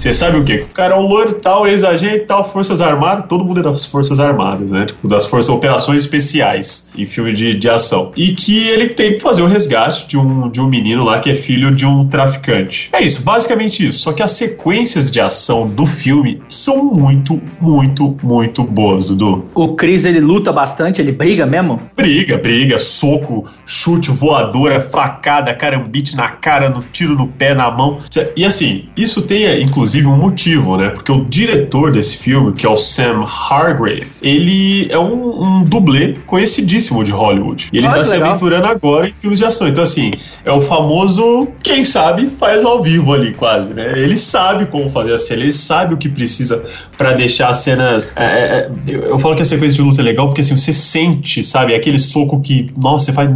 Você 0.00 0.14
sabe 0.14 0.38
o 0.38 0.44
quê? 0.44 0.64
O 0.70 0.72
cara 0.72 0.94
é 0.94 0.98
um 0.98 1.02
loiro 1.02 1.34
tal, 1.34 1.66
ex-agente 1.66 2.20
tal, 2.20 2.42
Forças 2.42 2.80
Armadas, 2.80 3.26
todo 3.28 3.44
mundo 3.44 3.60
é 3.60 3.62
das 3.62 3.84
Forças 3.84 4.18
Armadas, 4.18 4.70
né? 4.70 4.86
Tipo, 4.86 5.06
das 5.06 5.26
Forças 5.26 5.50
Operações 5.54 6.04
Especiais 6.04 6.88
em 6.96 7.04
filme 7.04 7.34
de, 7.34 7.54
de 7.54 7.68
ação. 7.68 8.10
E 8.16 8.32
que 8.32 8.66
ele 8.68 8.88
tem 8.88 9.18
que 9.18 9.20
fazer 9.20 9.42
o 9.42 9.46
resgate 9.46 10.08
de 10.08 10.16
um, 10.16 10.48
de 10.48 10.58
um 10.58 10.66
menino 10.66 11.04
lá 11.04 11.18
que 11.18 11.28
é 11.28 11.34
filho 11.34 11.70
de 11.70 11.84
um 11.84 12.08
traficante. 12.08 12.88
É 12.94 13.02
isso, 13.02 13.20
basicamente 13.20 13.86
isso. 13.86 13.98
Só 13.98 14.12
que 14.14 14.22
as 14.22 14.32
sequências 14.32 15.10
de 15.10 15.20
ação 15.20 15.68
do 15.68 15.84
filme 15.84 16.40
são 16.48 16.82
muito, 16.82 17.38
muito, 17.60 18.16
muito 18.22 18.64
boas, 18.64 19.08
Dudu. 19.08 19.44
O 19.54 19.76
Chris, 19.76 20.06
ele 20.06 20.20
luta 20.20 20.50
bastante, 20.50 21.02
ele 21.02 21.12
briga 21.12 21.44
mesmo? 21.44 21.78
Briga, 21.94 22.38
briga, 22.38 22.80
soco, 22.80 23.44
chute, 23.66 24.10
voadora, 24.10 24.80
facada, 24.80 25.52
carambite 25.52 26.16
na 26.16 26.28
cara, 26.28 26.70
no 26.70 26.82
tiro 26.90 27.14
no 27.14 27.26
pé, 27.26 27.54
na 27.54 27.70
mão. 27.70 27.98
E 28.34 28.46
assim, 28.46 28.88
isso 28.96 29.20
tem, 29.20 29.62
inclusive, 29.62 29.89
inclusive, 29.90 30.06
um 30.06 30.16
motivo, 30.16 30.76
né? 30.76 30.90
Porque 30.90 31.10
o 31.10 31.24
diretor 31.24 31.92
desse 31.92 32.16
filme, 32.16 32.52
que 32.52 32.64
é 32.66 32.68
o 32.68 32.76
Sam 32.76 33.24
Hargrave, 33.24 34.06
ele 34.22 34.88
é 34.90 34.98
um, 34.98 35.42
um 35.42 35.64
dublê 35.64 36.14
conhecidíssimo 36.26 37.02
de 37.02 37.10
Hollywood. 37.10 37.68
E 37.72 37.78
ele 37.78 37.86
Olha 37.86 37.96
tá 37.96 38.04
se 38.04 38.12
legal. 38.12 38.30
aventurando 38.30 38.66
agora 38.66 39.08
em 39.08 39.12
filmes 39.12 39.38
de 39.38 39.44
ação. 39.44 39.68
Então, 39.68 39.82
assim, 39.82 40.12
é 40.44 40.52
o 40.52 40.60
famoso, 40.60 41.48
quem 41.62 41.82
sabe, 41.82 42.26
faz 42.26 42.64
ao 42.64 42.82
vivo 42.82 43.12
ali, 43.12 43.32
quase, 43.32 43.74
né? 43.74 43.92
Ele 43.96 44.16
sabe 44.16 44.66
como 44.66 44.88
fazer 44.90 45.14
a 45.14 45.18
cena, 45.18 45.42
ele 45.42 45.52
sabe 45.52 45.94
o 45.94 45.96
que 45.96 46.08
precisa 46.08 46.64
pra 46.96 47.12
deixar 47.12 47.48
as 47.48 47.58
cenas. 47.58 48.14
é, 48.16 48.24
é, 48.24 48.26
é, 48.26 48.70
eu, 48.86 49.00
eu 49.02 49.18
falo 49.18 49.34
que 49.34 49.42
a 49.42 49.44
sequência 49.44 49.76
de 49.76 49.82
luta 49.82 50.00
é 50.00 50.04
legal 50.04 50.26
porque, 50.26 50.40
assim, 50.40 50.56
você 50.56 50.72
sente, 50.72 51.42
sabe? 51.42 51.74
Aquele 51.74 51.98
soco 51.98 52.40
que, 52.40 52.68
nossa, 52.76 53.06
você 53.06 53.12
faz. 53.12 53.28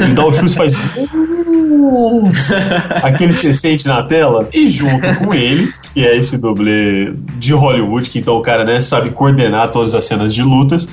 Ele 0.00 0.14
dá 0.14 0.24
o 0.24 0.32
chute 0.32 0.52
e 0.52 0.54
faz. 0.54 0.74
Aquele 3.02 3.32
que 3.32 3.40
você 3.40 3.54
sente 3.54 3.86
na 3.86 4.02
tela. 4.02 4.48
E 4.52 4.68
junto 4.68 5.14
com 5.16 5.34
ele, 5.34 5.72
que 5.92 6.04
é 6.04 6.16
esse 6.16 6.38
dublê 6.38 7.12
de 7.38 7.52
Hollywood, 7.52 8.08
que 8.10 8.18
então 8.18 8.36
o 8.36 8.42
cara, 8.42 8.64
né, 8.64 8.80
sabe 8.82 9.10
coordenar 9.10 9.70
todas 9.70 9.94
as 9.94 10.04
cenas 10.04 10.34
de 10.34 10.42
lutas. 10.42 10.88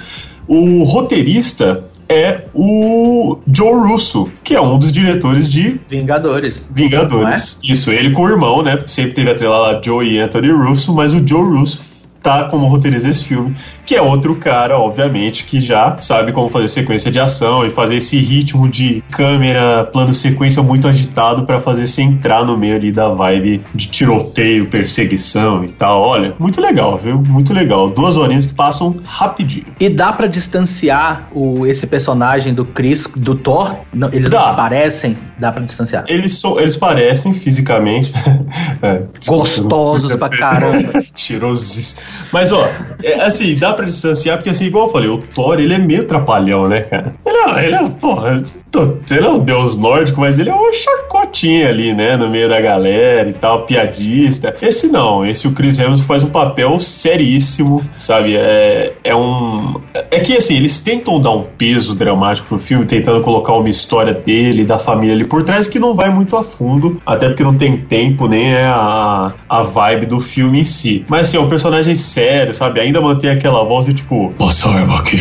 O 0.47 0.83
roteirista 0.83 1.83
é 2.09 2.45
o 2.53 3.37
Joe 3.47 3.89
Russo, 3.89 4.29
que 4.43 4.55
é 4.55 4.61
um 4.61 4.77
dos 4.77 4.91
diretores 4.91 5.49
de 5.49 5.79
Vingadores. 5.89 6.67
Vingadores. 6.69 7.59
Isso, 7.63 7.91
ele 7.91 8.11
com 8.11 8.23
o 8.23 8.29
irmão, 8.29 8.61
né? 8.61 8.77
Sempre 8.87 9.13
teve 9.13 9.31
atrelado 9.31 9.77
a 9.77 9.81
Joe 9.81 10.07
e 10.07 10.19
Anthony 10.19 10.51
Russo, 10.51 10.93
mas 10.93 11.13
o 11.13 11.25
Joe 11.25 11.57
Russo 11.57 11.92
tá 12.23 12.45
como 12.45 12.67
roteirista 12.67 13.09
desse 13.09 13.25
filme, 13.25 13.53
que 13.85 13.95
é 13.95 14.01
outro 14.01 14.35
cara, 14.35 14.79
obviamente, 14.79 15.43
que 15.43 15.59
já 15.59 15.97
sabe 15.99 16.31
como 16.31 16.47
fazer 16.47 16.69
sequência 16.69 17.11
de 17.11 17.19
ação 17.19 17.65
e 17.65 17.69
fazer 17.69 17.97
esse 17.97 18.17
ritmo 18.17 18.69
de 18.69 19.03
câmera, 19.11 19.83
plano 19.83 20.13
sequência 20.13 20.63
muito 20.63 20.87
agitado 20.87 21.43
pra 21.43 21.59
fazer 21.59 21.85
você 21.85 22.01
entrar 22.01 22.45
no 22.45 22.57
meio 22.57 22.75
ali 22.75 22.91
da 22.91 23.09
vibe 23.09 23.61
de 23.75 23.87
tiroteio, 23.87 24.67
perseguição 24.67 25.63
e 25.63 25.69
tal. 25.69 26.01
Olha, 26.01 26.33
muito 26.39 26.61
legal, 26.61 26.95
viu? 26.95 27.21
Muito 27.27 27.53
legal. 27.53 27.89
Duas 27.89 28.15
horinhas 28.15 28.45
que 28.45 28.53
passam 28.53 28.95
rapidinho. 29.05 29.65
E 29.79 29.89
dá 29.89 30.13
pra 30.13 30.27
distanciar 30.27 31.27
o, 31.33 31.67
esse 31.67 31.85
personagem 31.85 32.53
do 32.53 32.63
Chris, 32.63 33.05
do 33.15 33.35
Thor? 33.35 33.75
Não, 33.93 34.07
eles 34.13 34.29
não 34.29 34.39
Dá. 34.39 34.49
se 34.49 34.55
parecem? 34.55 35.17
Dá 35.37 35.51
pra 35.51 35.61
distanciar. 35.61 36.05
Eles, 36.07 36.39
são, 36.39 36.57
eles 36.59 36.77
parecem 36.77 37.33
fisicamente 37.33 38.13
é, 38.81 39.03
Gostosos 39.27 40.15
pra 40.15 40.29
caramba. 40.29 40.93
Cheirosos. 41.13 41.97
Mas, 42.31 42.51
ó, 42.51 42.67
é, 43.03 43.21
assim, 43.21 43.55
dá 43.55 43.73
pra 43.73 43.85
distanciar, 43.85 44.37
porque, 44.37 44.49
assim, 44.49 44.65
igual 44.65 44.87
eu 44.87 44.91
falei, 44.91 45.09
o 45.09 45.17
Thor, 45.17 45.59
ele 45.59 45.73
é 45.73 45.77
meio 45.77 46.05
trapalhão, 46.05 46.67
né, 46.67 46.81
cara? 46.81 47.13
Ele 47.25 47.37
é, 47.37 47.65
ele 47.65 47.75
é 47.75 47.89
porra, 47.89 48.35
ele 49.11 49.25
é 49.25 49.29
um 49.29 49.39
deus 49.39 49.75
nórdico, 49.75 50.19
mas 50.19 50.39
ele 50.39 50.49
é 50.49 50.55
um 50.55 50.71
chacotinha 50.73 51.69
ali, 51.69 51.93
né, 51.93 52.17
no 52.17 52.29
meio 52.29 52.49
da 52.49 52.59
galera 52.59 53.29
e 53.29 53.33
tal, 53.33 53.63
piadista. 53.63 54.53
Esse 54.61 54.87
não, 54.87 55.25
esse 55.25 55.47
o 55.47 55.51
Chris 55.51 55.77
Hemsworth 55.77 56.07
faz 56.07 56.23
um 56.23 56.29
papel 56.29 56.79
seríssimo, 56.79 57.83
sabe? 57.97 58.35
É, 58.35 58.93
é 59.03 59.15
um... 59.15 59.79
É 59.93 60.19
que, 60.19 60.35
assim, 60.35 60.55
eles 60.55 60.81
tentam 60.81 61.19
dar 61.19 61.31
um 61.31 61.43
peso 61.57 61.93
dramático 61.93 62.47
pro 62.47 62.57
filme, 62.57 62.85
tentando 62.85 63.21
colocar 63.21 63.53
uma 63.53 63.69
história 63.69 64.13
dele, 64.13 64.65
da 64.65 64.79
família 64.79 65.13
ali 65.13 65.25
por 65.25 65.43
trás, 65.43 65.67
que 65.67 65.79
não 65.79 65.93
vai 65.93 66.09
muito 66.09 66.35
a 66.35 66.43
fundo, 66.43 67.01
até 67.05 67.27
porque 67.27 67.43
não 67.43 67.55
tem 67.55 67.77
tempo, 67.77 68.27
nem 68.27 68.53
é 68.53 68.65
a, 68.65 69.31
a 69.47 69.61
vibe 69.61 70.05
do 70.05 70.19
filme 70.19 70.61
em 70.61 70.63
si. 70.63 71.05
Mas, 71.07 71.27
assim, 71.27 71.37
é 71.37 71.39
um 71.39 71.49
personagem 71.49 71.95
sério, 72.03 72.53
sabe? 72.53 72.79
Ainda 72.79 73.01
mantém 73.01 73.29
aquela 73.29 73.63
voz 73.63 73.85
de 73.85 73.93
tipo, 73.93 74.33
passa 74.37 74.69
a 74.69 74.75
arma 74.75 74.99
aqui. 74.99 75.19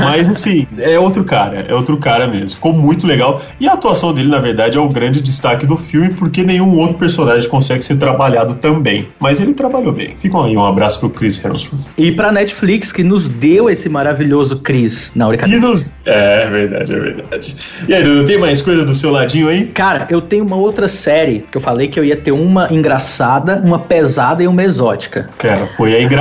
Mas, 0.00 0.28
assim, 0.28 0.66
é 0.78 0.98
outro 0.98 1.24
cara, 1.24 1.66
é 1.68 1.74
outro 1.74 1.96
cara 1.98 2.26
mesmo. 2.26 2.56
Ficou 2.56 2.72
muito 2.72 3.06
legal. 3.06 3.40
E 3.60 3.68
a 3.68 3.72
atuação 3.72 4.12
dele, 4.12 4.28
na 4.28 4.38
verdade, 4.38 4.76
é 4.76 4.80
o 4.80 4.88
grande 4.88 5.20
destaque 5.20 5.66
do 5.66 5.76
filme, 5.76 6.10
porque 6.10 6.42
nenhum 6.42 6.76
outro 6.76 6.98
personagem 6.98 7.48
consegue 7.48 7.82
ser 7.82 7.96
trabalhado 7.96 8.54
tão 8.54 8.80
bem. 8.80 9.08
Mas 9.18 9.40
ele 9.40 9.54
trabalhou 9.54 9.92
bem. 9.92 10.14
Fica 10.18 10.38
aí 10.44 10.56
um 10.56 10.64
abraço 10.64 11.00
pro 11.00 11.10
Chris 11.10 11.42
Hemsworth. 11.44 11.80
E 11.96 12.12
pra 12.12 12.30
Netflix, 12.32 12.92
que 12.92 13.02
nos 13.02 13.28
deu 13.28 13.68
esse 13.70 13.88
maravilhoso 13.88 14.60
Chris. 14.60 15.10
Não, 15.14 15.28
E 15.28 15.36
brincadeira. 15.36 15.66
nos... 15.66 15.94
É, 16.04 16.44
é 16.44 16.50
verdade, 16.50 16.92
é 16.92 16.98
verdade. 16.98 17.56
E 17.86 17.94
aí, 17.94 18.02
Dudu, 18.02 18.24
tem 18.24 18.38
mais 18.38 18.62
coisa 18.62 18.84
do 18.84 18.94
seu 18.94 19.10
ladinho 19.10 19.48
aí? 19.48 19.66
Cara, 19.68 20.06
eu 20.10 20.20
tenho 20.20 20.44
uma 20.44 20.56
outra 20.56 20.88
série 20.88 21.44
que 21.50 21.56
eu 21.56 21.60
falei 21.60 21.88
que 21.88 21.98
eu 21.98 22.04
ia 22.04 22.16
ter 22.16 22.32
uma 22.32 22.72
engraçada, 22.72 23.60
uma 23.64 23.78
pesada 23.78 24.42
e 24.42 24.48
uma 24.48 24.62
exótica. 24.62 25.28
Cara, 25.38 25.66
foi 25.66 25.94
a 25.94 26.02
engraçada. 26.02 26.17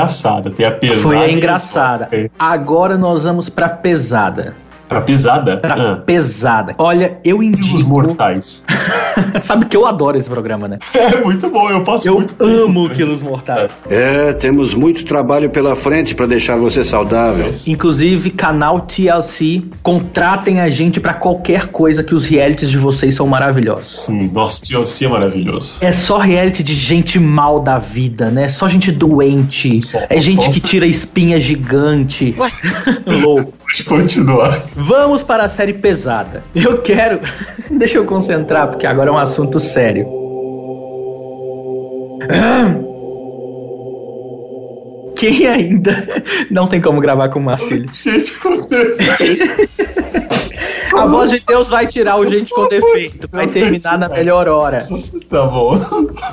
Tem 0.52 0.66
a 0.66 0.72
pesada. 0.72 1.02
Foi 1.02 1.18
a 1.18 1.30
engraçada. 1.30 2.10
Agora 2.38 2.98
nós 2.98 3.24
vamos 3.24 3.50
pra 3.50 3.70
pesada. 3.70 4.56
Pra 4.88 5.02
pesada? 5.02 5.58
Pra 5.58 5.74
Ah. 5.76 5.96
pesada. 5.98 6.74
Olha, 6.78 7.18
eu 7.24 7.40
Os 7.40 7.46
indico. 7.46 7.90
mortais. 7.90 8.64
Sabe 9.42 9.66
que 9.66 9.76
eu 9.76 9.86
adoro 9.86 10.18
esse 10.18 10.30
programa, 10.30 10.68
né? 10.68 10.78
É 10.96 11.24
muito 11.24 11.50
bom, 11.50 11.70
eu 11.70 11.84
passo 11.84 12.08
Eu 12.08 12.16
muito 12.16 12.36
tempo 12.36 12.50
amo. 12.50 12.90
Quilos 12.90 13.22
Mortais. 13.22 13.72
É, 13.90 14.34
temos 14.34 14.74
muito 14.74 15.04
trabalho 15.06 15.50
pela 15.50 15.76
frente 15.76 16.14
para 16.16 16.26
deixar 16.26 16.58
você 16.58 16.84
saudável. 16.84 17.50
Inclusive, 17.68 18.30
canal 18.32 18.82
TLC, 18.82 19.64
contratem 19.84 20.60
a 20.62 20.70
gente 20.70 21.00
pra 21.00 21.14
qualquer 21.14 21.68
coisa 21.68 22.04
que 22.04 22.14
os 22.14 22.26
realities 22.26 22.70
de 22.70 22.78
vocês 22.78 23.16
são 23.16 23.28
maravilhosos. 23.28 24.06
Sim, 24.06 24.30
nossa, 24.34 24.62
TLC 24.66 25.06
é 25.06 25.08
maravilhoso. 25.10 25.78
É 25.82 25.92
só 25.92 26.18
reality 26.18 26.64
de 26.64 26.74
gente 26.74 27.20
mal 27.20 27.60
da 27.60 27.78
vida, 27.78 28.30
né? 28.30 28.48
Só 28.50 28.68
gente 28.68 28.92
doente. 28.92 29.82
Só- 29.82 30.00
é 30.10 30.20
gente 30.20 30.46
só- 30.46 30.52
que 30.52 30.60
tira 30.60 30.86
espinha 30.86 31.40
gigante. 31.40 32.34
Louco. 33.06 33.54
Pode 33.68 33.84
continuar. 33.84 34.64
Vamos 34.74 35.24
para 35.24 35.44
a 35.44 35.50
série 35.50 35.74
pesada. 35.74 36.42
Eu 36.56 36.82
quero. 36.82 37.20
Deixa 37.70 37.98
eu 37.98 38.06
concentrar, 38.06 38.70
porque 38.70 38.88
agora 38.88 39.10
é 39.10 39.14
um 39.14 39.18
assunto 39.18 39.60
sério. 39.60 40.06
Quem 45.18 45.48
ainda 45.48 46.08
não 46.50 46.68
tem 46.68 46.80
como 46.80 47.02
gravar 47.02 47.28
com 47.28 47.40
o 47.40 47.44
Marcílio? 47.44 47.90
Gente, 47.94 48.32
acontece. 48.40 49.70
A 50.98 51.06
voz 51.06 51.30
de 51.32 51.40
Deus 51.40 51.70
vai 51.70 51.86
tirar 51.88 52.18
o 52.20 52.30
gente 52.30 52.52
com 52.54 52.68
defeito. 52.68 53.28
Vai 53.32 53.48
terminar 53.48 53.98
na 53.98 54.10
melhor 54.10 54.48
hora. 54.48 54.86
Tá 55.30 55.46
bom. 55.46 55.80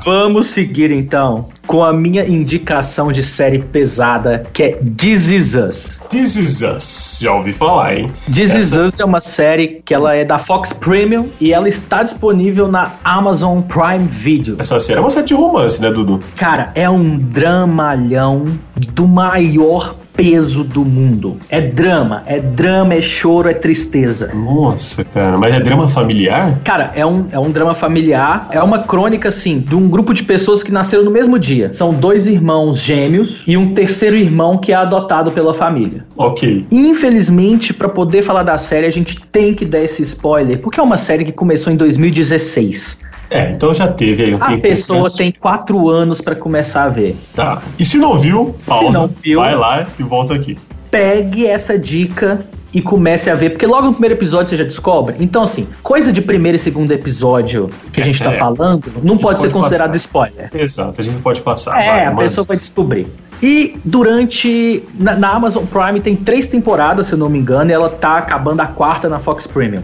Vamos 0.04 0.48
seguir 0.48 0.90
então 0.90 1.48
com 1.66 1.82
a 1.84 1.92
minha 1.92 2.24
indicação 2.26 3.10
de 3.12 3.22
série 3.22 3.58
pesada, 3.58 4.46
que 4.52 4.62
é 4.62 4.68
This 4.96 5.30
Is 5.30 5.54
Us. 5.54 6.00
This 6.08 6.36
is 6.36 6.62
Us. 6.62 7.18
Já 7.20 7.32
ouvi 7.34 7.52
falar, 7.52 7.96
hein? 7.96 8.12
This 8.26 8.54
Is 8.54 8.72
Essa- 8.72 8.84
Us 8.84 8.94
é 9.00 9.04
uma 9.04 9.20
série 9.20 9.82
que 9.84 9.92
ela 9.94 10.14
é 10.14 10.24
da 10.24 10.38
Fox 10.38 10.72
Premium 10.72 11.28
e 11.40 11.52
ela 11.52 11.68
está 11.68 12.02
disponível 12.02 12.68
na 12.68 12.92
Amazon 13.04 13.60
Prime 13.62 14.06
Video. 14.08 14.56
Essa 14.58 14.78
série 14.80 14.98
é 14.98 15.00
uma 15.00 15.10
série 15.10 15.26
de 15.26 15.34
romance, 15.34 15.80
né, 15.80 15.90
Dudu? 15.90 16.20
Cara, 16.36 16.70
é 16.74 16.88
um 16.88 17.18
dramalhão 17.18 18.44
do 18.92 19.06
maior 19.08 19.94
peso 20.16 20.62
do 20.62 20.84
mundo. 20.84 21.36
É 21.48 21.60
drama, 21.60 22.22
é 22.26 22.38
drama, 22.40 22.94
é 22.94 23.02
choro, 23.02 23.48
é 23.48 23.54
tristeza. 23.54 24.32
Nossa, 24.34 25.04
cara. 25.04 25.36
Mas 25.36 25.52
é 25.54 25.60
drama 25.60 25.88
familiar? 25.88 26.58
Cara, 26.64 26.92
é 26.94 27.04
um, 27.04 27.26
é 27.32 27.38
um 27.38 27.50
drama 27.50 27.74
familiar, 27.74 28.48
é 28.52 28.62
uma 28.62 28.78
crônica, 28.80 29.28
assim, 29.28 29.58
de 29.58 29.74
um 29.74 29.88
grupo 29.88 30.14
de 30.14 30.22
pessoas 30.22 30.62
que 30.62 30.70
nasceram 30.72 31.04
no 31.04 31.10
mesmo 31.10 31.38
dia. 31.38 31.72
São 31.72 31.92
dois 31.92 32.26
irmãos 32.26 32.78
gêmeos 32.78 33.42
e 33.46 33.56
um 33.56 33.74
terceiro 33.74 34.16
irmão 34.16 34.56
que 34.58 34.72
é 34.72 34.76
adotado 34.76 35.32
pela 35.32 35.52
família. 35.52 36.04
Ok. 36.16 36.66
Infelizmente, 36.70 37.74
pra 37.74 37.88
poder 37.88 38.22
falar 38.22 38.44
da 38.44 38.56
série, 38.56 38.86
a 38.86 38.90
gente 38.90 39.20
tem 39.20 39.52
que 39.52 39.64
dar 39.64 39.80
esse 39.80 40.02
spoiler, 40.02 40.58
porque 40.60 40.78
é 40.78 40.82
uma 40.82 40.96
série 40.98 41.24
que 41.24 41.32
começou 41.32 41.72
em 41.72 41.76
2016. 41.76 42.98
É, 43.30 43.50
então 43.50 43.72
já 43.74 43.88
teve 43.88 44.22
aí 44.22 44.34
um 44.34 44.38
A 44.40 44.56
pessoa 44.58 45.10
tem 45.10 45.32
quatro 45.32 45.88
anos 45.88 46.20
pra 46.20 46.36
começar 46.36 46.84
a 46.84 46.88
ver. 46.88 47.16
Tá. 47.34 47.62
E 47.78 47.84
se 47.84 47.96
não 47.98 48.16
viu, 48.18 48.54
pausa, 48.66 48.92
não 48.92 49.08
viu- 49.08 49.40
vai 49.40 49.56
lá 49.56 49.86
e 49.98 50.02
volta 50.04 50.34
aqui. 50.34 50.56
Pegue 50.90 51.46
essa 51.46 51.78
dica 51.78 52.46
e 52.72 52.80
comece 52.82 53.30
a 53.30 53.34
ver, 53.36 53.50
porque 53.50 53.66
logo 53.66 53.86
no 53.86 53.92
primeiro 53.92 54.14
episódio 54.16 54.48
você 54.50 54.56
já 54.56 54.64
descobre. 54.64 55.14
Então, 55.20 55.42
assim, 55.44 55.66
coisa 55.82 56.12
de 56.12 56.20
primeiro 56.20 56.56
e 56.56 56.58
segundo 56.58 56.90
episódio 56.92 57.68
que 57.92 58.00
a 58.00 58.04
gente 58.04 58.22
tá 58.22 58.30
É. 58.32 58.38
falando, 58.38 58.92
não 59.02 59.16
pode, 59.16 59.40
ser 59.40 59.46
pode 59.48 59.54
considerado 59.54 59.88
passar. 59.92 59.96
spoiler. 59.96 60.50
Exato, 60.54 61.00
a 61.00 61.04
gente 61.04 61.20
pode 61.22 61.40
passar. 61.40 61.80
É, 61.80 61.86
vai, 61.86 62.06
a 62.06 62.10
pessoa 62.12 62.44
vai 62.44 62.56
descobrir. 62.56 63.06
E 63.42 63.76
durante. 63.84 64.82
Na, 64.98 65.14
na 65.16 65.30
Amazon 65.30 65.64
Prime 65.66 66.00
tem 66.00 66.16
três 66.16 66.46
temporadas, 66.46 67.06
se 67.06 67.12
eu 67.12 67.18
não 67.18 67.28
me 67.28 67.38
engano, 67.38 67.70
e 67.70 67.74
ela 67.74 67.88
tá 67.90 68.18
acabando 68.18 68.60
a 68.60 68.66
quarta 68.66 69.08
na 69.08 69.18
Fox 69.18 69.46
Premium. 69.46 69.82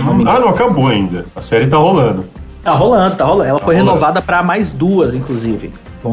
Não. 0.00 0.12
Ah, 0.30 0.38
não 0.40 0.48
acabou 0.50 0.86
ainda. 0.88 1.24
A 1.34 1.40
série 1.42 1.66
tá 1.66 1.76
rolando. 1.76 2.24
Tá 2.62 2.72
rolando, 2.72 3.16
tá 3.16 3.24
rolando. 3.24 3.48
Ela 3.50 3.58
Tá 3.58 3.64
foi 3.64 3.74
rolando. 3.76 3.92
renovada 3.94 4.22
pra 4.22 4.42
mais 4.44 4.72
duas, 4.72 5.14
inclusive. 5.14 5.72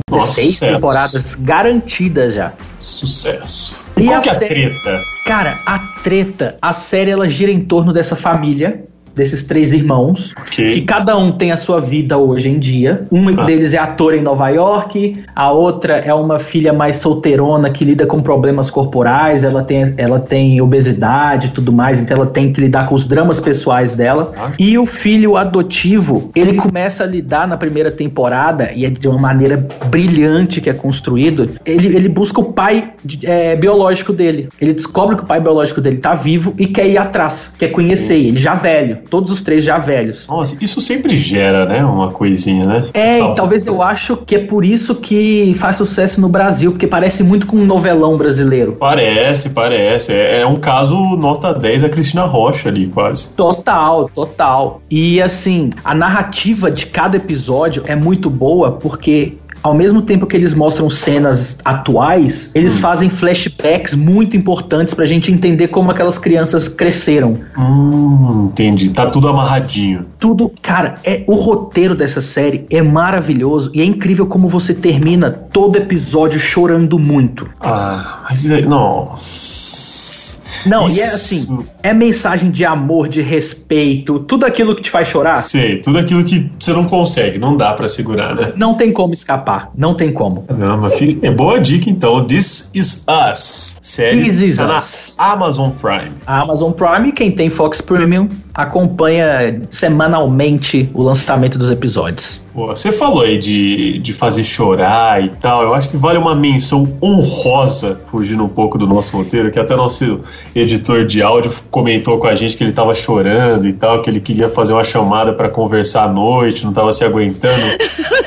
Vão 0.09 0.19
ter 0.19 0.25
Nossa, 0.25 0.33
seis 0.33 0.53
sucesso. 0.53 0.73
temporadas 0.73 1.35
garantidas 1.35 2.33
já. 2.35 2.53
Sucesso. 2.79 3.77
E 3.97 4.05
qual 4.05 4.17
a 4.17 4.21
que 4.21 4.29
é 4.29 4.31
a 4.31 4.35
série? 4.35 4.69
treta? 4.69 5.01
Cara, 5.25 5.59
a 5.65 5.79
treta, 6.03 6.57
a 6.61 6.73
série 6.73 7.11
ela 7.11 7.29
gira 7.29 7.51
em 7.51 7.61
torno 7.61 7.91
dessa 7.93 8.15
família 8.15 8.85
desses 9.15 9.43
três 9.43 9.71
irmãos, 9.73 10.33
Ok. 10.39 10.73
que 10.73 10.81
cada 10.81 11.17
um 11.17 11.31
tem 11.31 11.51
a 11.51 11.57
sua 11.57 11.79
vida 11.79 12.17
hoje 12.17 12.49
em 12.49 12.59
dia. 12.59 13.05
Um 13.11 13.29
Ah. 13.29 13.45
deles 13.45 13.73
é 13.73 13.77
ator 13.77 14.13
em 14.13 14.21
Nova 14.21 14.49
York, 14.49 15.23
a 15.35 15.51
outra 15.51 15.97
é 15.97 16.13
uma 16.13 16.37
filha 16.37 16.73
mais 16.73 16.97
solteirona 16.97 17.69
que 17.69 17.83
lida 17.85 18.05
com 18.05 18.21
problemas 18.21 18.69
corporais, 18.69 19.43
ela 19.43 19.63
tem, 19.63 19.93
ela 19.97 20.19
tem 20.19 20.61
obesidade 20.61 21.47
e 21.47 21.49
tudo 21.51 21.71
mais, 21.71 21.99
então 22.01 22.17
ela 22.17 22.27
tem 22.27 22.51
que 22.51 22.61
lidar 22.61 22.87
com 22.87 22.95
os 22.95 23.07
dramas 23.07 23.39
pessoais 23.39 23.95
dela. 23.95 24.33
Ah. 24.37 24.51
E 24.59 24.77
o 24.77 24.85
filho 24.85 25.37
adotivo, 25.37 26.29
ele 26.35 26.53
começa 26.53 27.03
a 27.03 27.07
lidar 27.07 27.47
na 27.47 27.57
primeira 27.57 27.91
temporada, 27.91 28.71
e 28.75 28.85
é 28.85 28.89
de 28.89 29.07
uma 29.07 29.17
maneira 29.19 29.65
brilhante 29.89 30.59
que 30.61 30.69
é 30.69 30.73
construído, 30.73 31.49
ele, 31.65 31.87
ele 31.95 32.09
busca 32.09 32.39
o 32.41 32.51
pai 32.53 32.91
é, 33.23 33.55
biológico 33.55 34.11
dele. 34.13 34.49
Ele 34.59 34.73
descobre 34.73 35.15
que 35.15 35.23
o 35.23 35.25
pai 35.25 35.39
biológico 35.39 35.79
dele 35.81 35.97
tá 35.97 36.13
vivo 36.13 36.53
e 36.57 36.67
quer 36.67 36.87
ir 36.87 36.97
atrás, 36.97 37.53
quer 37.57 37.69
conhecer 37.69 38.15
ele, 38.15 38.37
já 38.37 38.55
velho. 38.55 38.99
Todos 39.09 39.31
os 39.31 39.41
três 39.41 39.63
já 39.63 39.77
velhos. 39.77 40.27
Nossa, 40.27 40.57
isso 40.63 40.81
sempre 40.81 41.15
gera, 41.15 41.65
né? 41.65 41.83
Uma 41.83 42.11
coisinha, 42.11 42.65
né? 42.65 42.85
É, 42.93 43.19
e 43.19 43.35
talvez 43.35 43.65
eu 43.65 43.81
acho 43.81 44.17
que 44.17 44.35
é 44.35 44.39
por 44.39 44.65
isso 44.65 44.95
que 44.95 45.53
faz 45.57 45.75
sucesso 45.75 46.19
no 46.21 46.29
Brasil, 46.29 46.71
porque 46.71 46.87
parece 46.87 47.23
muito 47.23 47.45
com 47.45 47.57
um 47.57 47.65
novelão 47.65 48.15
brasileiro. 48.15 48.73
Parece, 48.73 49.49
parece. 49.49 50.13
É, 50.13 50.41
é 50.41 50.45
um 50.45 50.55
caso 50.55 50.97
nota 51.15 51.53
10 51.53 51.83
a 51.83 51.89
Cristina 51.89 52.23
Rocha 52.23 52.69
ali, 52.69 52.87
quase. 52.87 53.35
Total, 53.35 54.09
total. 54.09 54.81
E 54.89 55.21
assim, 55.21 55.69
a 55.83 55.93
narrativa 55.93 56.71
de 56.71 56.85
cada 56.85 57.17
episódio 57.17 57.83
é 57.85 57.95
muito 57.95 58.29
boa 58.29 58.71
porque. 58.71 59.37
Ao 59.65 59.73
mesmo 59.73 60.03
tempo 60.03 60.27
que 60.27 60.37
eles 60.37 60.53
mostram 60.53 60.91
cenas 60.91 61.57
atuais, 61.65 62.51
eles 62.53 62.79
fazem 62.79 63.09
flashbacks 63.09 63.95
muito 63.95 64.37
importantes 64.37 64.93
pra 64.93 65.07
gente 65.07 65.31
entender 65.31 65.69
como 65.69 65.89
aquelas 65.89 66.19
crianças 66.19 66.67
cresceram. 66.67 67.39
Hum, 67.57 68.49
entendi. 68.51 68.89
Tá 68.91 69.07
tudo 69.07 69.27
amarradinho. 69.27 70.05
Tudo, 70.19 70.51
cara, 70.61 70.93
é 71.03 71.23
o 71.27 71.33
roteiro 71.33 71.95
dessa 71.95 72.21
série 72.21 72.67
é 72.69 72.83
maravilhoso 72.83 73.71
e 73.73 73.81
é 73.81 73.85
incrível 73.85 74.27
como 74.27 74.47
você 74.47 74.71
termina 74.71 75.31
todo 75.31 75.77
episódio 75.77 76.39
chorando 76.39 76.99
muito. 76.99 77.49
Ah, 77.59 78.19
mas. 78.29 78.47
é- 78.51 78.61
Nossa. 78.61 80.34
Não, 80.65 80.87
e 80.87 80.99
é 80.99 81.05
Isso. 81.05 81.15
assim, 81.15 81.67
é 81.83 81.93
mensagem 81.93 82.51
de 82.51 82.65
amor, 82.65 83.07
de 83.07 83.21
respeito, 83.21 84.19
tudo 84.19 84.45
aquilo 84.45 84.75
que 84.75 84.81
te 84.81 84.89
faz 84.89 85.07
chorar. 85.07 85.41
Sei, 85.41 85.77
tudo 85.77 85.99
aquilo 85.99 86.23
que 86.23 86.49
você 86.59 86.73
não 86.73 86.85
consegue, 86.85 87.37
não 87.37 87.55
dá 87.55 87.73
pra 87.73 87.87
segurar, 87.87 88.35
né? 88.35 88.53
Não 88.55 88.75
tem 88.75 88.91
como 88.91 89.13
escapar, 89.13 89.71
não 89.75 89.93
tem 89.93 90.11
como. 90.11 90.43
Caramba, 90.43 90.89
fica... 90.89 91.27
é 91.27 91.31
boa 91.31 91.59
dica 91.59 91.89
então. 91.89 92.25
This 92.25 92.71
Is 92.73 93.05
Us. 93.07 93.77
Série 93.81 94.29
This 94.29 94.41
Is 94.41 94.57
tá 94.57 94.67
na 94.67 94.77
Us. 94.77 95.15
Amazon 95.17 95.71
Prime. 95.71 96.11
A 96.25 96.41
Amazon 96.41 96.71
Prime, 96.71 97.11
quem 97.11 97.31
tem 97.31 97.49
Fox 97.49 97.81
Premium, 97.81 98.27
acompanha 98.55 99.61
semanalmente 99.69 100.89
o 100.93 101.03
lançamento 101.03 101.57
dos 101.57 101.69
episódios. 101.69 102.41
Pô, 102.53 102.67
você 102.67 102.89
falou 102.89 103.21
aí 103.21 103.37
de, 103.37 103.99
de 103.99 104.13
fazer 104.13 104.45
chorar 104.45 105.21
e 105.21 105.27
tal. 105.27 105.63
Eu 105.63 105.73
acho 105.73 105.89
que 105.89 105.97
vale 105.97 106.17
uma 106.17 106.33
menção 106.33 106.97
honrosa, 107.03 107.99
fugindo 108.05 108.45
um 108.45 108.47
pouco 108.47 108.77
do 108.77 108.87
nosso 108.87 109.15
roteiro, 109.17 109.51
que 109.51 109.59
até 109.59 109.75
nosso 109.75 110.21
editor 110.55 111.05
de 111.05 111.21
áudio 111.21 111.51
comentou 111.69 112.17
com 112.17 112.27
a 112.27 112.35
gente 112.35 112.55
que 112.55 112.63
ele 112.63 112.71
tava 112.71 112.95
chorando 112.95 113.67
e 113.67 113.73
tal, 113.73 114.01
que 114.01 114.09
ele 114.09 114.21
queria 114.21 114.47
fazer 114.47 114.71
uma 114.71 114.83
chamada 114.85 115.33
pra 115.33 115.49
conversar 115.49 116.05
à 116.05 116.07
noite, 116.07 116.63
não 116.63 116.71
tava 116.71 116.93
se 116.93 117.03
aguentando. 117.03 117.55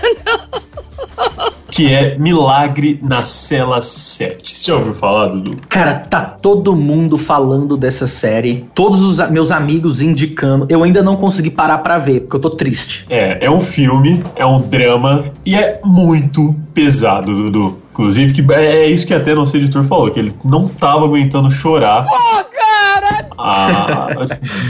que 1.71 1.93
é 1.93 2.17
Milagre 2.19 2.99
na 3.03 3.25
Cela 3.25 3.83
7. 3.83 4.51
Você 4.51 4.67
já 4.69 4.77
ouviu 4.77 4.93
falar, 4.93 5.29
Dudu? 5.29 5.59
Cara, 5.69 5.95
tá 5.95 6.21
todo 6.23 6.75
mundo 6.75 7.19
falando 7.19 7.77
dessa 7.77 8.07
série, 8.07 8.67
todos 8.75 9.01
os 9.03 9.31
meus 9.31 9.51
amigos 9.51 10.01
indicando. 10.01 10.67
Eu 10.69 10.83
ainda 10.83 11.03
não 11.03 11.17
consegui 11.17 11.51
parar 11.51 11.79
pra 11.79 11.99
ver, 11.99 12.21
porque 12.21 12.37
eu 12.37 12.41
tô 12.41 12.51
triste. 12.51 13.07
É, 13.11 13.45
é 13.45 13.51
um 13.51 13.61
filme, 13.61 14.23
é 14.37 14.47
um 14.47 14.61
drama 14.61 15.25
e 15.45 15.55
é 15.55 15.81
muito 15.85 16.55
pesado, 16.73 17.35
Dudu. 17.35 17.79
Inclusive, 17.93 18.33
que 18.33 18.53
é 18.53 18.87
isso 18.87 19.07
que 19.07 19.13
até 19.13 19.35
nosso 19.35 19.57
editor 19.57 19.83
falou, 19.83 20.11
que 20.11 20.21
ele 20.21 20.33
não 20.45 20.69
tava 20.69 21.05
aguentando 21.05 21.51
chorar. 21.51 22.05
Pô, 22.05 22.45
cara! 22.45 23.28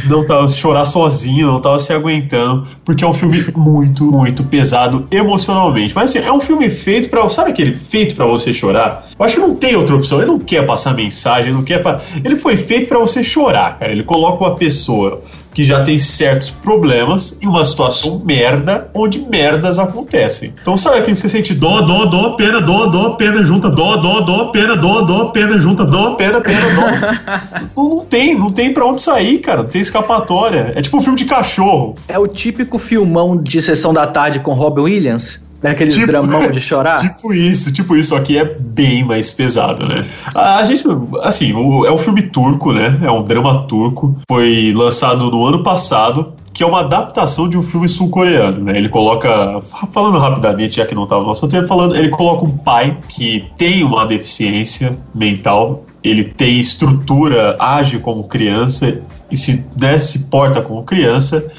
Não 0.08 0.24
tava 0.26 0.48
chorar 0.48 0.84
sozinho, 0.84 1.46
não 1.48 1.60
tava 1.60 1.78
se 1.78 1.92
aguentando, 1.92 2.64
porque 2.84 3.04
é 3.04 3.06
um 3.08 3.12
filme 3.12 3.46
muito, 3.56 4.04
muito 4.04 4.44
pesado 4.44 5.06
emocionalmente. 5.10 5.94
Mas 5.94 6.10
assim, 6.14 6.26
é 6.26 6.32
um 6.32 6.40
filme 6.40 6.68
feito 6.68 7.08
pra. 7.08 7.28
Sabe 7.28 7.50
aquele 7.50 7.72
feito 7.72 8.14
pra 8.14 8.26
você 8.26 8.52
chorar? 8.52 9.06
Eu 9.18 9.24
acho 9.24 9.34
que 9.36 9.40
não 9.40 9.54
tem 9.54 9.76
outra 9.76 9.94
opção. 9.96 10.18
Ele 10.18 10.26
não 10.30 10.38
quer 10.38 10.64
passar 10.66 10.94
mensagem, 10.94 11.52
não 11.52 11.62
quer. 11.62 11.82
pa- 11.82 11.98
Ele 12.24 12.36
foi 12.36 12.56
feito 12.56 12.88
pra 12.88 12.98
você 12.98 13.22
chorar, 13.22 13.76
cara. 13.76 13.92
Ele 13.92 14.02
coloca 14.02 14.44
uma 14.44 14.54
pessoa 14.54 15.20
que 15.52 15.64
já 15.64 15.82
tem 15.82 15.98
certos 15.98 16.50
problemas 16.50 17.38
em 17.42 17.46
uma 17.48 17.64
situação 17.64 18.22
merda, 18.24 18.88
onde 18.94 19.18
merdas 19.18 19.78
acontecem. 19.80 20.54
Então 20.60 20.76
sabe 20.76 21.02
que 21.02 21.12
você 21.14 21.28
sente 21.28 21.52
dó, 21.52 21.80
dó, 21.80 22.04
dó, 22.04 22.30
pena, 22.30 22.60
dó, 22.60 22.86
dó, 22.86 23.10
pena, 23.10 23.42
junta, 23.42 23.68
dó, 23.68 23.96
dó, 23.96 24.20
dó, 24.20 24.44
pena, 24.46 24.76
dó, 24.76 25.00
dó, 25.02 25.24
pena, 25.26 25.58
junta, 25.58 25.84
dó, 25.84 26.14
pena, 26.14 26.40
pena, 26.40 26.60
dó. 26.60 27.70
não, 27.82 27.88
não 27.90 28.04
tem, 28.04 28.38
não 28.38 28.52
tem 28.58 28.72
pra 28.72 28.84
onde 28.84 29.00
sair, 29.00 29.38
cara. 29.38 29.62
Não 29.62 29.68
tem 29.68 29.80
escapatória. 29.80 30.72
É 30.74 30.82
tipo 30.82 30.96
um 30.96 31.00
filme 31.00 31.16
de 31.16 31.26
cachorro. 31.26 31.94
É 32.08 32.18
o 32.18 32.26
típico 32.26 32.76
filmão 32.76 33.36
de 33.36 33.62
sessão 33.62 33.92
da 33.92 34.04
tarde 34.04 34.40
com 34.40 34.52
Robin 34.54 34.80
Williams, 34.82 35.40
daqueles 35.62 35.94
Tipo- 35.94 36.08
dramão 36.08 36.50
de 36.50 36.60
chorar. 36.60 36.96
Tipo 37.00 37.32
isso, 37.32 37.72
tipo 37.72 37.94
isso, 37.94 38.16
aqui 38.16 38.36
é 38.36 38.44
bem 38.58 39.04
mais 39.04 39.30
pesado, 39.30 39.86
né? 39.86 40.00
A 40.34 40.64
gente, 40.64 40.82
assim, 41.22 41.52
o- 41.52 41.86
é 41.86 41.92
um 41.92 41.98
filme 41.98 42.22
turco, 42.22 42.72
né? 42.72 42.98
É 43.04 43.10
um 43.12 43.22
drama 43.22 43.62
turco. 43.68 44.16
Foi 44.28 44.72
lançado 44.74 45.30
no 45.30 45.44
ano 45.46 45.62
passado. 45.62 46.32
Que 46.50 46.64
é 46.64 46.66
uma 46.66 46.80
adaptação 46.80 47.48
de 47.48 47.56
um 47.56 47.62
filme 47.62 47.88
sul-coreano, 47.88 48.64
né? 48.64 48.76
Ele 48.76 48.88
coloca. 48.88 49.60
Falando 49.92 50.18
rapidamente, 50.18 50.76
já 50.76 50.84
que 50.86 50.92
não 50.92 51.06
tá 51.06 51.16
no 51.16 51.22
nosso 51.24 51.42
roteiro, 51.42 51.68
falando, 51.68 51.94
ele 51.94 52.08
coloca 52.08 52.44
um 52.44 52.50
pai 52.50 52.98
que 53.08 53.44
tem 53.56 53.84
uma 53.84 54.04
deficiência 54.04 54.98
mental, 55.14 55.84
ele 56.08 56.24
tem 56.24 56.58
estrutura, 56.58 57.56
age 57.58 57.98
como 57.98 58.24
criança 58.24 59.00
e 59.30 59.36
se, 59.36 59.64
né, 59.78 59.98
porta 60.30 60.62
como 60.62 60.84
criança. 60.84 61.50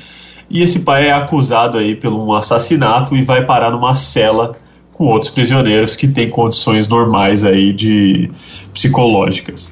E 0.49 0.63
esse 0.63 0.79
pai 0.79 1.07
é 1.07 1.11
acusado 1.11 1.77
aí 1.77 1.95
pelo 1.95 2.25
um 2.25 2.33
assassinato 2.33 3.15
e 3.15 3.21
vai 3.21 3.45
parar 3.45 3.71
numa 3.71 3.93
cela 3.93 4.57
com 4.91 5.05
outros 5.05 5.31
prisioneiros 5.31 5.95
que 5.95 6.07
têm 6.07 6.29
condições 6.29 6.87
normais 6.87 7.43
aí 7.45 7.71
de 7.71 8.29
psicológicas. 8.73 9.71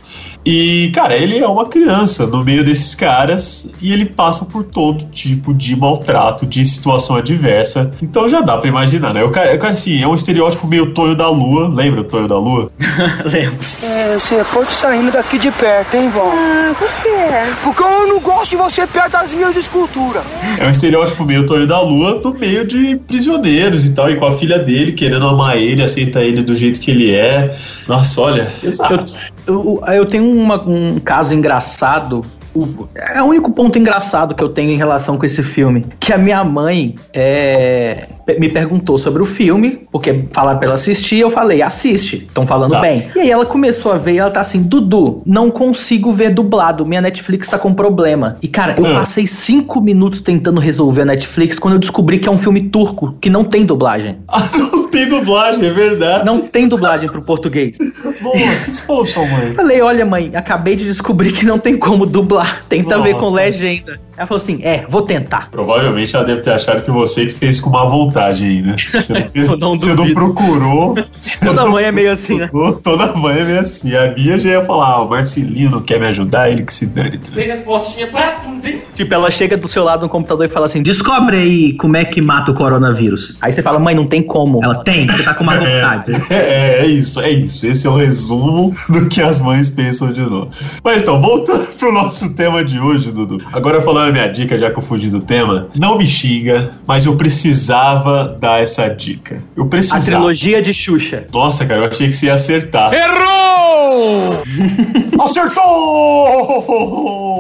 E, 0.50 0.92
cara, 0.94 1.14
ele 1.14 1.38
é 1.38 1.46
uma 1.46 1.66
criança 1.66 2.26
no 2.26 2.42
meio 2.42 2.64
desses 2.64 2.96
caras 2.96 3.70
e 3.82 3.92
ele 3.92 4.06
passa 4.06 4.46
por 4.46 4.64
todo 4.64 5.04
tipo 5.08 5.54
de 5.54 5.76
maltrato, 5.76 6.46
de 6.46 6.66
situação 6.66 7.18
adversa. 7.18 7.92
Então 8.02 8.30
já 8.30 8.40
dá 8.40 8.58
pra 8.58 8.70
imaginar, 8.70 9.14
né? 9.14 9.26
O 9.26 9.30
cara, 9.30 9.54
o 9.54 9.60
cara 9.60 9.74
assim, 9.74 10.02
é 10.02 10.08
um 10.08 10.16
estereótipo 10.16 10.66
meio 10.66 10.94
Tonho 10.94 11.16
da 11.16 11.28
Lua. 11.28 11.68
Lembra 11.68 12.00
o 12.00 12.04
Tonho 12.06 12.30
da 12.30 12.38
Lua? 12.38 12.72
Lembro. 13.30 13.60
É, 13.84 14.14
você 14.14 14.42
pode 14.54 14.72
saindo 14.72 15.12
daqui 15.12 15.38
de 15.38 15.52
perto, 15.52 15.96
hein, 15.96 16.10
Val? 16.12 16.32
Ah, 16.34 16.74
por 16.80 16.88
quê? 17.04 17.52
Porque 17.62 17.84
eu 17.84 18.08
não 18.08 18.20
gosto 18.22 18.52
de 18.52 18.56
você 18.56 18.88
perto 18.88 19.12
das 19.12 19.34
minhas 19.34 19.58
esculturas. 19.58 20.24
É 20.58 20.66
um 20.66 20.72
estereótipo 20.72 21.26
meio 21.26 21.46
Tonho 21.46 21.68
da 21.68 21.82
Lua 21.82 22.22
no 22.24 22.34
meio 22.34 22.66
de 22.66 22.96
prisioneiros 23.06 23.84
e 23.84 23.94
tal, 23.94 24.10
e 24.10 24.16
com 24.16 24.26
a 24.26 24.32
filha 24.32 24.60
dele 24.60 24.94
querendo 24.94 25.28
amar 25.28 25.58
ele, 25.58 25.84
aceitar 25.84 26.24
ele 26.24 26.42
do 26.42 26.56
jeito 26.56 26.80
que 26.80 26.90
ele 26.90 27.14
é. 27.14 27.54
Nossa, 27.86 28.22
olha, 28.22 28.52
exato. 28.64 29.14
Eu, 29.46 29.82
eu 29.88 30.06
tenho 30.06 30.37
uma- 30.38 30.62
um 30.62 31.00
caso 31.00 31.34
engraçado. 31.34 32.24
O- 32.64 32.90
É 32.96 33.22
o 33.22 33.26
único 33.26 33.52
ponto 33.52 33.78
engraçado 33.78 34.34
que 34.36 34.44
eu 34.44 34.50
tenho 34.50 34.72
em 34.72 34.78
relação 34.78 35.18
com 35.18 35.26
esse 35.26 35.42
filme. 35.44 35.86
Que 36.00 36.14
a 36.14 36.18
minha 36.18 36.44
mãe 36.44 36.96
é, 37.14 38.08
me 38.40 38.50
perguntou 38.50 38.98
sobre 38.98 39.22
o 39.22 39.26
filme, 39.26 39.82
porque 39.92 40.26
falaram 40.32 40.58
pra 40.58 40.68
ela 40.68 40.76
assistir, 40.76 41.20
eu 41.20 41.30
falei, 41.30 41.62
assiste, 41.62 42.18
estão 42.28 42.46
falando 42.46 42.72
Tá. 42.72 42.82
bem. 42.82 43.08
E 43.16 43.20
aí 43.20 43.32
ela 43.32 43.46
começou 43.46 43.92
a 43.92 43.98
ver 43.98 44.14
e 44.14 44.18
ela 44.20 44.32
tá 44.32 44.42
assim, 44.42 44.62
Dudu, 44.62 45.22
não 45.26 45.50
consigo 45.52 46.12
ver 46.12 46.32
dublado, 46.34 46.86
minha 46.86 47.02
Netflix 47.02 47.48
tá 47.50 47.58
com 47.58 47.74
problema. 47.74 48.36
E 48.42 48.48
cara, 48.48 48.76
eu 48.78 48.86
Ah. 48.86 49.00
passei 49.00 49.26
cinco 49.28 49.82
minutos 49.82 50.22
tentando 50.22 50.60
resolver 50.60 51.02
a 51.02 51.06
Netflix 51.06 51.58
quando 51.60 51.76
eu 51.76 51.80
descobri 51.80 52.20
que 52.20 52.28
é 52.28 52.32
um 52.32 52.38
filme 52.38 52.62
turco, 52.70 53.16
que 53.22 53.30
não 53.30 53.44
tem 53.44 53.66
dublagem. 53.66 54.18
Ah, 54.30 54.48
não 54.60 54.88
tem 54.92 55.08
dublagem, 55.10 55.66
é 55.68 55.72
verdade. 55.72 56.26
Não 56.26 56.40
tem 56.42 56.68
dublagem 56.68 57.10
pro 57.10 57.22
português. 57.24 57.78
Nossa, 57.80 58.38
o 58.38 58.66
que 58.66 58.74
você 58.78 58.86
falou, 58.86 59.06
sua 59.06 59.26
mãe? 59.26 59.52
Falei, 59.54 59.82
olha, 59.82 60.06
mãe, 60.06 60.32
acabei 60.34 60.76
de 60.76 60.86
descobrir 60.86 61.32
que 61.32 61.46
não 61.46 61.58
tem 61.60 61.78
como 61.78 62.06
dublar. 62.06 62.47
Tenta 62.70 62.98
Nossa. 62.98 63.04
ver 63.10 63.16
com 63.16 63.30
legenda. 63.32 64.00
Ela 64.18 64.26
falou 64.28 64.42
assim: 64.42 64.60
é, 64.64 64.84
vou 64.90 65.04
tentar. 65.04 65.50
Provavelmente 65.52 66.16
ela 66.16 66.26
deve 66.26 66.42
ter 66.42 66.52
achado 66.52 66.84
que 66.84 66.90
você 66.92 67.28
que 67.28 67.34
fez 67.34 67.60
com 67.60 67.70
má 67.70 67.86
vontade 67.86 68.44
aí, 68.44 68.62
né? 68.62 68.76
Você 68.78 69.14
não, 69.14 69.28
fez- 69.32 69.50
não 69.60 69.80
você 69.80 69.94
não 69.94 70.14
procurou. 70.14 70.96
você 71.22 71.38
Toda 71.46 71.64
não 71.64 71.72
mãe 71.72 71.86
é 71.86 71.92
meio 71.92 72.12
assim, 72.12 72.38
né? 72.38 72.50
Toda 72.84 73.14
mãe 73.14 73.38
é 73.40 73.44
meio 73.44 73.60
assim. 73.60 73.96
A 73.96 74.08
Bia 74.08 74.38
já 74.40 74.50
ia 74.50 74.62
falar: 74.64 74.88
ah, 74.94 75.02
o 75.04 75.10
Marcelino 75.10 75.82
quer 75.82 76.00
me 76.00 76.08
ajudar, 76.08 76.50
ele 76.50 76.64
que 76.64 76.74
se 76.74 76.86
dane. 76.88 77.18
Tem 77.20 77.46
respostinha 77.48 78.08
pra 78.08 78.32
tudo, 78.44 78.68
hein? 78.68 78.82
Tipo, 78.96 79.14
ela 79.14 79.30
chega 79.30 79.56
do 79.56 79.68
seu 79.70 79.84
lado 79.84 80.02
no 80.02 80.10
computador 80.10 80.46
e 80.46 80.50
fala 80.50 80.66
assim: 80.66 80.82
descobre 80.82 81.38
aí 81.38 81.74
como 81.74 81.96
é 81.96 82.04
que 82.04 82.20
mata 82.22 82.50
o 82.52 82.54
coronavírus. 82.56 83.38
Aí 83.42 83.54
você 83.54 83.62
fala, 83.62 83.78
mãe, 83.78 83.94
não 83.94 84.08
tem 84.08 84.24
como. 84.24 84.64
Ela 84.64 84.84
tem, 84.84 85.08
você 85.08 85.24
tá 85.24 85.36
com 85.36 85.44
má 85.44 85.56
vontade. 85.58 86.12
É, 86.32 86.80
é 86.82 86.86
isso, 86.88 87.20
é 87.22 87.30
isso. 87.30 87.66
Esse 87.68 87.86
é 87.86 87.90
o 87.90 87.96
resumo 87.96 88.74
do 88.90 89.08
que 89.08 89.22
as 89.22 89.40
mães 89.40 89.70
pensam 89.70 90.12
de 90.12 90.22
novo. 90.22 90.50
Mas 90.84 91.04
então, 91.04 91.22
voltando 91.22 91.68
pro 91.78 91.92
nosso 91.94 92.34
tema 92.38 92.64
de 92.64 92.80
hoje, 92.80 93.12
Dudu. 93.12 93.40
Agora 93.52 93.82
falando 93.82 94.10
a 94.10 94.12
minha 94.12 94.28
dica, 94.28 94.56
já 94.56 94.70
que 94.70 94.78
eu 94.78 94.84
fugi 94.84 95.10
do 95.10 95.20
tema, 95.20 95.68
não 95.76 95.98
me 95.98 96.06
xinga, 96.06 96.76
mas 96.86 97.08
eu 97.08 97.18
precisava 97.18 98.38
dar 98.40 98.62
essa 98.62 98.88
dica. 98.88 99.42
Eu 99.56 99.66
precisava. 99.66 100.02
A 100.02 100.06
trilogia 100.06 100.62
de 100.62 100.72
Xuxa. 100.72 101.26
Nossa, 101.34 101.66
cara, 101.66 101.82
eu 101.82 101.90
achei 101.90 102.08
que 102.08 102.14
você 102.14 102.28
ia 102.28 102.36
acertar. 102.36 102.94
Errou! 102.94 104.44
Acertou! 105.20 106.30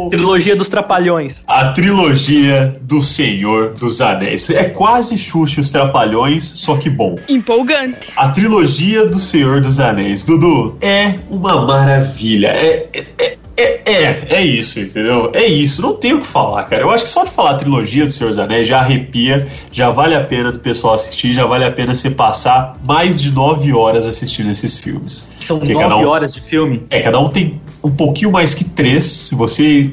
Trilogia 0.09 0.55
dos 0.55 0.67
Trapalhões. 0.67 1.43
A 1.47 1.71
trilogia 1.73 2.75
do 2.81 3.03
Senhor 3.03 3.73
dos 3.73 4.01
Anéis. 4.01 4.49
É 4.49 4.63
quase 4.65 5.15
Xuxa 5.17 5.59
e 5.59 5.63
os 5.63 5.69
Trapalhões, 5.69 6.43
só 6.43 6.75
que 6.77 6.89
bom. 6.89 7.19
Empolgante. 7.29 8.09
A 8.15 8.29
trilogia 8.29 9.05
do 9.05 9.19
Senhor 9.19 9.61
dos 9.61 9.79
Anéis. 9.79 10.23
Dudu, 10.23 10.75
é 10.81 11.15
uma 11.29 11.61
maravilha. 11.65 12.47
É, 12.47 12.89
é, 12.93 13.05
é, 13.19 13.36
é, 13.57 14.27
é 14.35 14.41
isso, 14.45 14.79
entendeu? 14.79 15.31
É 15.33 15.45
isso, 15.45 15.81
não 15.81 15.93
tem 15.95 16.13
o 16.13 16.19
que 16.19 16.27
falar, 16.27 16.63
cara. 16.65 16.83
Eu 16.83 16.91
acho 16.91 17.03
que 17.05 17.09
só 17.09 17.23
de 17.23 17.31
falar 17.31 17.51
a 17.51 17.55
trilogia 17.55 18.05
do 18.05 18.11
Senhor 18.11 18.29
dos 18.29 18.37
Anéis 18.39 18.67
já 18.67 18.79
arrepia, 18.79 19.45
já 19.71 19.89
vale 19.89 20.13
a 20.15 20.23
pena 20.23 20.51
do 20.51 20.59
pessoal 20.59 20.93
assistir, 20.95 21.33
já 21.33 21.45
vale 21.45 21.65
a 21.65 21.71
pena 21.71 21.95
você 21.95 22.11
passar 22.11 22.77
mais 22.87 23.19
de 23.21 23.31
nove 23.31 23.73
horas 23.73 24.07
assistindo 24.07 24.51
esses 24.51 24.77
filmes. 24.79 25.31
São 25.39 25.57
Porque 25.59 25.73
nove 25.73 26.05
um- 26.05 26.09
horas 26.09 26.33
de 26.33 26.41
filme. 26.41 26.83
É, 26.89 26.99
cada 26.99 27.19
um 27.19 27.29
tem 27.29 27.59
um 27.83 27.89
pouquinho 27.91 28.31
mais 28.31 28.53
que 28.53 28.63
três. 28.63 29.03
Se 29.05 29.35
você 29.35 29.91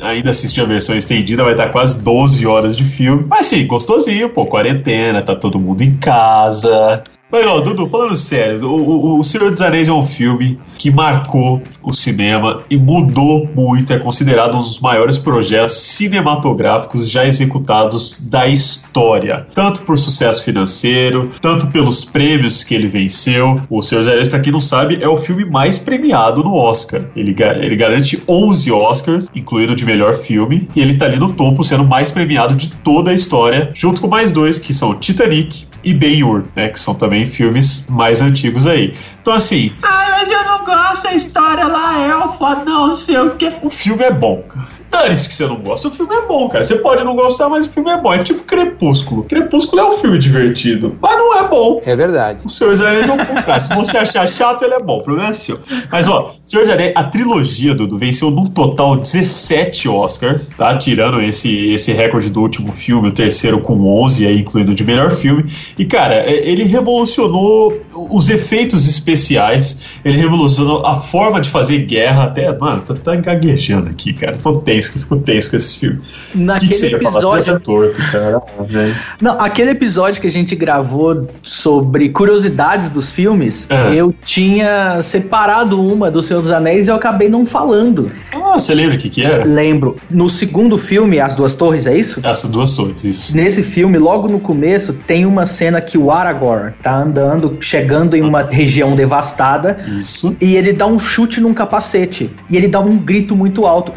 ainda 0.00 0.30
assistir 0.30 0.60
a 0.60 0.64
versão 0.64 0.96
estendida, 0.96 1.44
vai 1.44 1.52
estar 1.52 1.68
quase 1.70 1.98
12 2.00 2.46
horas 2.46 2.76
de 2.76 2.84
filme. 2.84 3.24
Mas 3.28 3.46
sim, 3.46 3.66
gostosinho, 3.66 4.30
pô, 4.30 4.46
quarentena, 4.46 5.22
tá 5.22 5.34
todo 5.36 5.58
mundo 5.58 5.82
em 5.82 5.92
casa. 5.96 7.02
Mas, 7.34 7.46
ó, 7.48 7.58
Dudu, 7.58 7.88
falando 7.88 8.16
sério, 8.16 8.64
o, 8.64 9.16
o, 9.16 9.18
o 9.18 9.24
Senhor 9.24 9.50
dos 9.50 9.60
Anéis 9.60 9.88
é 9.88 9.92
um 9.92 10.06
filme 10.06 10.56
que 10.78 10.88
marcou 10.88 11.60
o 11.82 11.92
cinema 11.92 12.60
e 12.70 12.76
mudou 12.76 13.50
muito. 13.52 13.92
É 13.92 13.98
considerado 13.98 14.54
um 14.54 14.60
dos 14.60 14.78
maiores 14.78 15.18
projetos 15.18 15.74
cinematográficos 15.74 17.10
já 17.10 17.26
executados 17.26 18.24
da 18.30 18.46
história. 18.46 19.48
Tanto 19.52 19.80
por 19.80 19.98
sucesso 19.98 20.44
financeiro, 20.44 21.28
tanto 21.40 21.66
pelos 21.66 22.04
prêmios 22.04 22.62
que 22.62 22.72
ele 22.72 22.86
venceu. 22.86 23.60
O 23.68 23.82
Senhor 23.82 24.02
dos 24.02 24.08
Anéis, 24.08 24.28
pra 24.28 24.38
quem 24.38 24.52
não 24.52 24.60
sabe, 24.60 24.98
é 25.02 25.08
o 25.08 25.16
filme 25.16 25.44
mais 25.44 25.76
premiado 25.76 26.44
no 26.44 26.54
Oscar. 26.54 27.02
Ele, 27.16 27.34
ele 27.60 27.74
garante 27.74 28.22
11 28.28 28.70
Oscars, 28.70 29.28
incluindo 29.34 29.74
de 29.74 29.84
melhor 29.84 30.14
filme, 30.14 30.68
e 30.76 30.80
ele 30.80 30.94
tá 30.94 31.06
ali 31.06 31.18
no 31.18 31.32
topo, 31.32 31.64
sendo 31.64 31.82
o 31.82 31.88
mais 31.88 32.12
premiado 32.12 32.54
de 32.54 32.68
toda 32.68 33.10
a 33.10 33.14
história, 33.14 33.72
junto 33.74 34.00
com 34.00 34.06
mais 34.06 34.30
dois, 34.30 34.60
que 34.60 34.72
são 34.72 34.94
Titanic 34.94 35.73
e 35.84 35.94
Ben-Hur, 35.94 36.44
né, 36.54 36.68
que 36.68 36.78
são 36.80 36.94
também 36.94 37.26
filmes 37.26 37.86
mais 37.88 38.20
antigos 38.20 38.66
aí. 38.66 38.92
Então, 39.20 39.32
assim, 39.34 39.72
Ai, 39.82 40.10
mas 40.10 40.30
eu 40.30 40.44
não 40.44 40.64
gosto, 40.64 41.06
a 41.06 41.14
história 41.14 41.66
lá, 41.66 41.98
elfa, 42.06 42.56
não, 42.64 42.88
não 42.88 42.96
sei 42.96 43.18
o 43.18 43.30
que. 43.36 43.52
o 43.62 43.70
filme 43.70 44.02
é 44.02 44.10
bom, 44.10 44.42
cara. 44.42 44.68
Dane-se 44.94 45.28
que 45.28 45.34
você 45.34 45.46
não 45.46 45.56
gosta, 45.56 45.88
o 45.88 45.90
filme 45.90 46.14
é 46.14 46.22
bom, 46.26 46.48
cara. 46.48 46.62
Você 46.62 46.76
pode 46.76 47.02
não 47.04 47.16
gostar, 47.16 47.48
mas 47.48 47.66
o 47.66 47.70
filme 47.70 47.90
é 47.90 47.96
bom. 47.96 48.12
É 48.14 48.18
tipo 48.22 48.42
Crepúsculo. 48.44 49.24
Crepúsculo 49.24 49.82
é 49.82 49.88
um 49.88 49.96
filme 49.98 50.18
divertido, 50.18 50.96
mas 51.00 51.16
não 51.18 51.36
é 51.38 51.48
bom. 51.48 51.80
É 51.84 51.96
verdade. 51.96 52.40
O 52.44 52.48
Senhor 52.48 52.70
dos 52.70 52.82
Anéis 52.82 53.08
é 53.08 53.12
um. 53.12 53.62
Se 53.62 53.74
você 53.74 53.98
achar 53.98 54.28
chato, 54.28 54.62
ele 54.64 54.74
é 54.74 54.80
bom. 54.80 54.98
O 54.98 55.02
problema 55.02 55.30
é 55.30 55.32
seu. 55.32 55.58
Mas, 55.90 56.06
ó, 56.08 56.34
Senhor 56.44 56.62
dos 56.64 56.72
Anéis, 56.72 56.92
a 56.94 57.04
trilogia, 57.04 57.74
Dudu, 57.74 57.98
venceu 57.98 58.30
num 58.30 58.46
total 58.46 58.96
17 58.96 59.88
Oscars, 59.88 60.48
tá? 60.56 60.76
Tirando 60.76 61.20
esse, 61.20 61.72
esse 61.72 61.92
recorde 61.92 62.30
do 62.30 62.40
último 62.40 62.70
filme, 62.70 63.08
o 63.08 63.12
terceiro 63.12 63.60
com 63.60 63.74
11, 64.04 64.26
aí, 64.26 64.40
incluindo 64.40 64.74
de 64.74 64.84
melhor 64.84 65.10
filme. 65.10 65.44
E, 65.78 65.84
cara, 65.84 66.14
é- 66.16 66.48
ele 66.48 66.64
revolucionou 66.64 67.72
os 68.10 68.28
efeitos 68.30 68.86
especiais, 68.88 69.98
ele 70.04 70.18
revolucionou 70.18 70.84
a 70.86 70.94
forma 71.00 71.40
de 71.40 71.48
fazer 71.50 71.78
guerra. 71.78 72.24
Até, 72.24 72.56
mano, 72.56 72.82
tô, 72.82 72.94
tá 72.94 73.14
gaguejando 73.16 73.90
aqui, 73.90 74.12
cara. 74.12 74.36
Tô 74.38 74.56
tenso, 74.56 74.83
que 74.92 74.98
eu 74.98 75.02
fico 75.02 75.16
tenso 75.18 75.50
com 75.50 75.56
esse 75.56 75.78
filme. 75.78 76.00
Que, 76.32 76.38
Naquele 76.38 76.72
que 76.74 76.90
falar? 77.00 77.10
episódio. 77.14 77.52
Tá 77.54 77.60
torto, 77.60 78.00
cara. 78.12 78.42
Ah. 78.58 79.14
Não, 79.20 79.40
aquele 79.40 79.70
episódio 79.70 80.20
que 80.20 80.26
a 80.26 80.30
gente 80.30 80.54
gravou 80.54 81.28
sobre 81.42 82.08
curiosidades 82.10 82.90
dos 82.90 83.10
filmes, 83.10 83.66
É. 83.68 83.94
eu 83.94 84.14
tinha 84.24 85.00
separado 85.02 85.80
uma 85.80 86.10
do 86.10 86.22
Senhor 86.22 86.40
dos 86.42 86.50
Anéis 86.50 86.86
e 86.86 86.90
eu 86.90 86.96
acabei 86.96 87.28
não 87.28 87.44
falando. 87.46 88.10
Ah, 88.32 88.58
você 88.58 88.74
lembra 88.74 88.96
o 88.96 88.98
que 88.98 89.08
que 89.08 89.22
era? 89.24 89.44
Lembro, 89.44 89.96
no 90.10 90.28
segundo 90.30 90.76
filme, 90.78 91.18
As 91.20 91.34
Duas 91.34 91.54
Torres, 91.54 91.86
é 91.86 91.96
isso? 91.96 92.20
Essas 92.22 92.50
duas 92.50 92.74
torres, 92.74 93.04
isso. 93.04 93.36
Nesse 93.36 93.62
filme, 93.62 93.98
logo 93.98 94.28
no 94.28 94.38
começo, 94.40 94.92
tem 94.92 95.26
uma 95.26 95.44
cena 95.46 95.80
que 95.80 95.96
o 95.98 96.10
Aragorn 96.10 96.72
tá 96.82 96.94
andando, 96.96 97.56
chegando 97.60 98.16
em 98.16 98.22
uma 98.22 98.42
região 98.42 98.94
devastada, 98.94 99.78
Isso. 99.98 100.36
e 100.40 100.56
ele 100.56 100.72
dá 100.72 100.86
um 100.86 100.98
chute 100.98 101.40
num 101.40 101.52
capacete. 101.54 102.30
E 102.50 102.56
ele 102.56 102.68
dá 102.68 102.80
um 102.80 102.96
grito 102.96 103.34
muito 103.36 103.66
alto. 103.66 103.92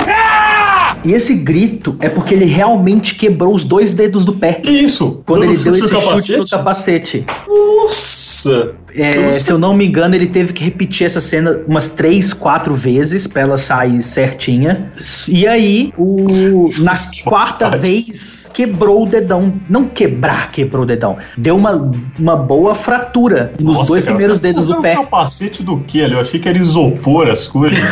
E 1.03 1.13
esse 1.13 1.35
grito 1.35 1.95
é 1.99 2.09
porque 2.09 2.33
ele 2.33 2.45
realmente 2.45 3.15
quebrou 3.15 3.53
os 3.53 3.63
dois 3.63 3.93
dedos 3.93 4.25
do 4.25 4.33
pé. 4.33 4.61
Isso. 4.63 5.21
Quando 5.25 5.43
ele 5.43 5.57
deu 5.57 5.73
esse 5.73 5.81
no 5.81 5.89
chute 5.89 6.37
no 6.37 6.47
capacete. 6.47 7.25
Nossa! 7.47 8.75
É, 8.95 9.31
se 9.33 9.51
eu 9.51 9.59
não 9.59 9.73
me 9.73 9.85
engano, 9.85 10.15
ele 10.15 10.27
teve 10.27 10.53
que 10.53 10.63
repetir 10.63 11.05
essa 11.05 11.21
cena 11.21 11.61
umas 11.67 11.89
três, 11.89 12.33
quatro 12.33 12.73
vezes 12.73 13.27
pra 13.27 13.43
ela 13.43 13.57
sair 13.57 14.01
certinha. 14.01 14.91
E 15.27 15.45
aí, 15.45 15.93
o, 15.97 16.69
na 16.79 16.93
quarta 17.23 17.69
vez, 17.77 18.46
quebrou 18.47 19.03
o 19.03 19.05
dedão. 19.05 19.53
Não 19.69 19.85
quebrar, 19.85 20.51
quebrou 20.51 20.83
o 20.83 20.85
dedão. 20.85 21.17
Deu 21.37 21.55
uma, 21.55 21.91
uma 22.17 22.35
boa 22.35 22.73
fratura 22.75 23.53
nos 23.59 23.77
Nossa, 23.77 23.91
dois 23.91 24.03
cara, 24.03 24.15
primeiros 24.15 24.41
dedos 24.41 24.67
do 24.67 24.75
pé. 24.81 24.95
colocaram 24.95 25.03
capacete 25.03 25.63
do 25.63 25.79
que 25.79 26.03
ali? 26.03 26.13
Eu 26.13 26.19
achei 26.19 26.39
que 26.39 26.47
era 26.47 26.57
isopor 26.57 27.29
as 27.29 27.47
coisas. 27.47 27.77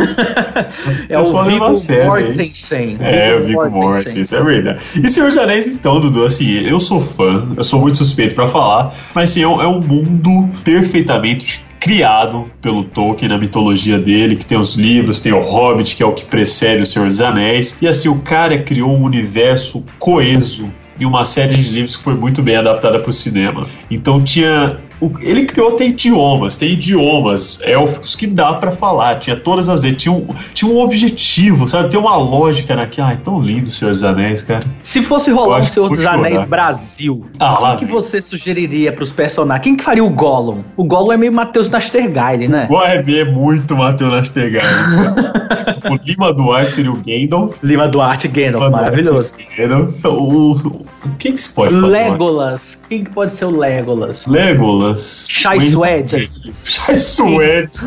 É 1.10 1.18
o 1.18 1.22
Pessoal 1.22 1.46
leva 1.46 1.74
Viggo? 1.74 2.06
Mortensen. 2.06 2.98
É, 3.00 3.36
o 3.36 3.44
Viggo 3.44 3.70
Mortensen. 3.70 4.40
É 4.40 4.44
verdade. 4.44 4.80
E 5.04 5.10
Senhor 5.10 5.28
dos 5.28 5.38
Anéis, 5.38 5.68
então, 5.68 6.00
Dudu, 6.00 6.26
assim, 6.26 6.60
eu 6.68 6.80
sou 6.80 7.02
fã, 7.02 7.48
eu 7.56 7.64
sou 7.64 7.80
muito 7.80 7.98
suspeito 7.98 8.36
pra 8.36 8.48
falar, 8.48 8.94
mas 9.14 9.32
assim, 9.32 9.44
é 9.44 9.48
um, 9.48 9.62
é 9.62 9.68
um 9.68 9.80
mundo 9.80 10.50
perfeitamente 10.64 11.64
criado 11.86 12.52
pelo 12.64 12.84
Tolkien 12.84 13.30
na 13.30 13.38
mitologia 13.38 14.00
dele, 14.00 14.36
que 14.36 14.44
tem 14.44 14.58
os 14.58 14.74
livros, 14.74 15.20
tem 15.20 15.32
o 15.32 15.40
Hobbit, 15.40 15.96
que 15.96 16.02
é 16.02 16.06
o 16.06 16.14
que 16.14 16.26
precede 16.26 16.82
o 16.82 16.86
Senhor 16.86 17.08
dos 17.08 17.22
Anéis, 17.22 17.78
e 17.80 17.88
assim, 17.88 18.10
o 18.10 18.22
cara 18.22 18.58
criou 18.58 18.90
um 18.90 19.04
universo 19.04 19.86
coeso 20.00 20.68
e 21.00 21.06
uma 21.06 21.26
série 21.26 21.54
de 21.54 21.70
livros 21.70 21.96
que 21.96 22.02
foi 22.02 22.16
muito 22.16 22.42
bem 22.42 22.56
adaptada 22.56 22.98
para 22.98 23.10
o 23.12 23.14
cinema. 23.14 23.68
Então 23.92 24.20
tinha. 24.24 24.80
O- 25.02 25.12
Ele 25.22 25.46
criou 25.46 25.74
até 25.76 25.86
idiomas, 25.88 26.58
tem 26.58 26.72
idiomas 26.72 27.60
élficos 27.64 28.16
que 28.16 28.28
dá 28.28 28.54
para 28.54 28.72
falar. 28.72 29.16
Tinha 29.20 29.36
todas 29.36 29.68
as. 29.70 29.82
Tinha 29.96 30.14
um, 30.14 30.26
tinha 30.54 30.72
um 30.72 30.80
objetivo, 30.80 31.68
sabe? 31.68 31.90
Tem 31.90 32.00
uma 32.00 32.16
lógica 32.16 32.76
naquilo. 32.76 33.08
Ai, 33.08 33.18
tão 33.24 33.40
lindo, 33.42 33.70
Senhor 33.70 33.92
dos 33.92 34.04
Anéis, 34.04 34.42
cara. 34.42 34.64
Se 34.82 35.02
fosse 35.02 35.32
rolar 35.32 35.60
um 35.60 35.62
que 35.62 35.70
Senhor 35.70 35.90
dos 35.90 36.00
chorar. 36.00 36.18
Anéis 36.20 36.44
Brasil, 36.44 37.26
Ah, 37.40 37.60
lá 37.60 37.76
que 37.78 37.86
você 37.86 38.22
sugeriria 38.22 38.92
pros 38.94 39.12
personagens? 39.12 39.64
Quem 39.64 39.76
que 39.76 39.84
faria 39.84 40.04
o 40.04 40.10
Gollum? 40.10 40.62
O 40.78 40.84
Gollum 40.84 41.12
é 41.12 41.18
meio 41.18 41.34
Matheus 41.34 41.70
Nastergaile, 41.70 42.48
né? 42.48 42.68
O 42.70 42.82
é 42.82 43.26
muito 43.26 43.76
Matheus 43.76 44.12
Nastegar. 44.12 44.66
o 45.92 45.96
Lima 46.06 46.34
Duarte 46.34 46.76
seria 46.76 46.92
o 46.92 46.96
Gandalf. 47.06 47.58
Lima 47.64 47.88
Duarte 47.88 48.28
Gandalf, 48.28 48.64
Lima 48.64 48.70
Duarte 48.70 48.92
maravilhoso. 48.92 49.34
seria 49.48 49.66
o 49.66 49.70
Gandalf. 49.70 50.06
O, 50.06 50.52
o, 50.52 50.86
quem 51.20 51.34
que 51.34 51.40
se 51.40 51.50
pode 51.54 51.74
fazer? 51.74 51.88
Legolas. 51.88 52.82
Quem 52.88 53.04
que 53.04 53.10
pode 53.12 53.34
ser 53.34 53.46
o 53.46 53.58
Legolas? 53.58 54.26
Legolas. 54.28 54.85
Chai 54.96 55.58
Wayne 55.58 55.72
Suede. 55.72 56.30
Chai 56.64 57.00
Suede. 57.00 57.80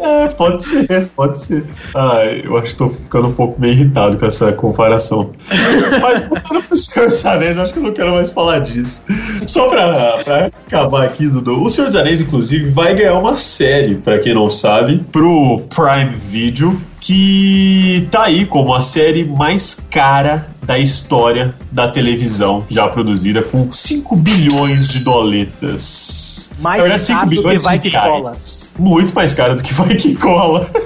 É, 0.00 0.28
pode 0.28 0.64
ser, 0.64 1.06
pode 1.14 1.40
ser. 1.40 1.66
Ah, 1.94 2.24
eu 2.24 2.56
acho 2.56 2.72
que 2.72 2.76
tô 2.76 2.88
ficando 2.88 3.28
um 3.28 3.32
pouco 3.32 3.60
meio 3.60 3.74
irritado 3.74 4.16
com 4.16 4.26
essa 4.26 4.52
comparação. 4.52 5.30
Mas 6.00 6.20
voltando 6.20 6.62
pro 6.62 6.76
Senhor 6.76 7.08
dos 7.08 7.26
Anéis, 7.26 7.58
acho 7.58 7.72
que 7.72 7.78
eu 7.78 7.82
não 7.82 7.92
quero 7.92 8.12
mais 8.12 8.30
falar 8.30 8.60
disso. 8.60 9.02
Só 9.46 9.68
pra, 9.68 10.22
pra 10.24 10.46
acabar 10.46 11.04
aqui, 11.04 11.26
Dudu. 11.28 11.64
O 11.64 11.68
Senhor 11.68 11.86
dos 11.86 11.96
Anéis, 11.96 12.20
inclusive, 12.20 12.70
vai 12.70 12.94
ganhar 12.94 13.14
uma 13.14 13.36
série, 13.36 13.94
pra 13.94 14.18
quem 14.18 14.34
não 14.34 14.50
sabe, 14.50 15.04
pro 15.10 15.62
Prime 15.74 16.14
Video, 16.16 16.80
que 17.00 18.08
tá 18.10 18.24
aí 18.24 18.44
como 18.46 18.74
a 18.74 18.80
série 18.80 19.24
mais 19.24 19.86
cara 19.90 20.48
da 20.66 20.78
história 20.78 21.54
da 21.70 21.88
televisão 21.88 22.64
já 22.68 22.88
produzida, 22.88 23.42
com 23.42 23.70
5 23.70 24.16
bilhões 24.16 24.88
de 24.88 24.98
doletas. 24.98 26.50
Mais 26.60 27.00
5 27.00 27.18
caro 27.18 27.30
do 27.30 27.36
bilhões 27.36 27.60
que 27.60 27.66
Vai 27.66 27.78
Que 27.78 27.88
reais. 27.88 28.72
Cola. 28.76 28.88
Muito 28.90 29.14
mais 29.14 29.34
caro 29.34 29.54
do 29.54 29.62
que 29.62 29.72
vai 29.72 29.94
que 29.94 30.14
cola. 30.16 30.68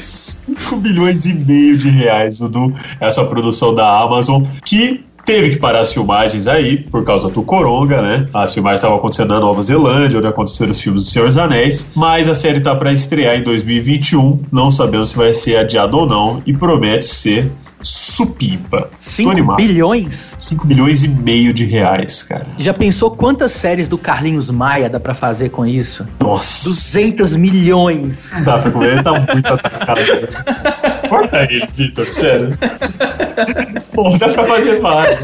5 0.00 0.76
bilhões 0.76 1.26
e 1.26 1.34
meio 1.34 1.78
de 1.78 1.88
reais, 1.88 2.40
Dudu, 2.40 2.74
essa 2.98 3.24
produção 3.24 3.74
da 3.74 4.00
Amazon, 4.00 4.42
que 4.64 5.04
teve 5.30 5.50
que 5.50 5.58
parar 5.58 5.78
as 5.78 5.92
filmagens 5.92 6.48
aí, 6.48 6.78
por 6.78 7.04
causa 7.04 7.28
do 7.28 7.40
Coronga, 7.44 8.02
né? 8.02 8.26
As 8.34 8.52
filmagens 8.52 8.80
estavam 8.80 8.96
acontecendo 8.96 9.28
na 9.28 9.38
Nova 9.38 9.62
Zelândia, 9.62 10.18
onde 10.18 10.26
aconteceram 10.26 10.72
os 10.72 10.80
filmes 10.80 11.04
do 11.04 11.08
Senhor 11.08 11.26
dos 11.26 11.38
Anéis, 11.38 11.92
mas 11.94 12.28
a 12.28 12.34
série 12.34 12.58
tá 12.58 12.74
para 12.74 12.92
estrear 12.92 13.36
em 13.36 13.42
2021, 13.44 14.42
não 14.50 14.72
sabemos 14.72 15.10
se 15.10 15.16
vai 15.16 15.32
ser 15.32 15.56
adiada 15.56 15.96
ou 15.96 16.04
não, 16.04 16.42
e 16.44 16.52
promete 16.52 17.06
ser 17.06 17.48
Supipa. 17.82 18.90
5 18.98 19.54
bilhões? 19.54 20.34
5 20.38 20.66
bilhões 20.66 21.02
e 21.02 21.08
meio 21.08 21.54
de 21.54 21.64
reais, 21.64 22.22
cara. 22.22 22.46
Já 22.58 22.74
pensou 22.74 23.10
quantas 23.12 23.52
séries 23.52 23.88
do 23.88 23.96
Carlinhos 23.96 24.50
Maia 24.50 24.90
dá 24.90 25.00
pra 25.00 25.14
fazer 25.14 25.48
com 25.48 25.64
isso? 25.64 26.06
Nossa. 26.20 26.68
200 26.68 27.36
milhões. 27.36 28.32
Comer, 28.72 28.94
ele 28.94 29.02
tá 29.02 29.12
muito 29.12 29.46
atacado. 29.46 30.00
Corta 31.10 31.42
ele, 31.42 31.66
Vitor, 31.74 32.06
sério. 32.12 32.56
Pô, 33.92 34.16
dá 34.16 34.28
pra 34.28 34.44
fazer 34.44 34.78
várias. 34.78 35.18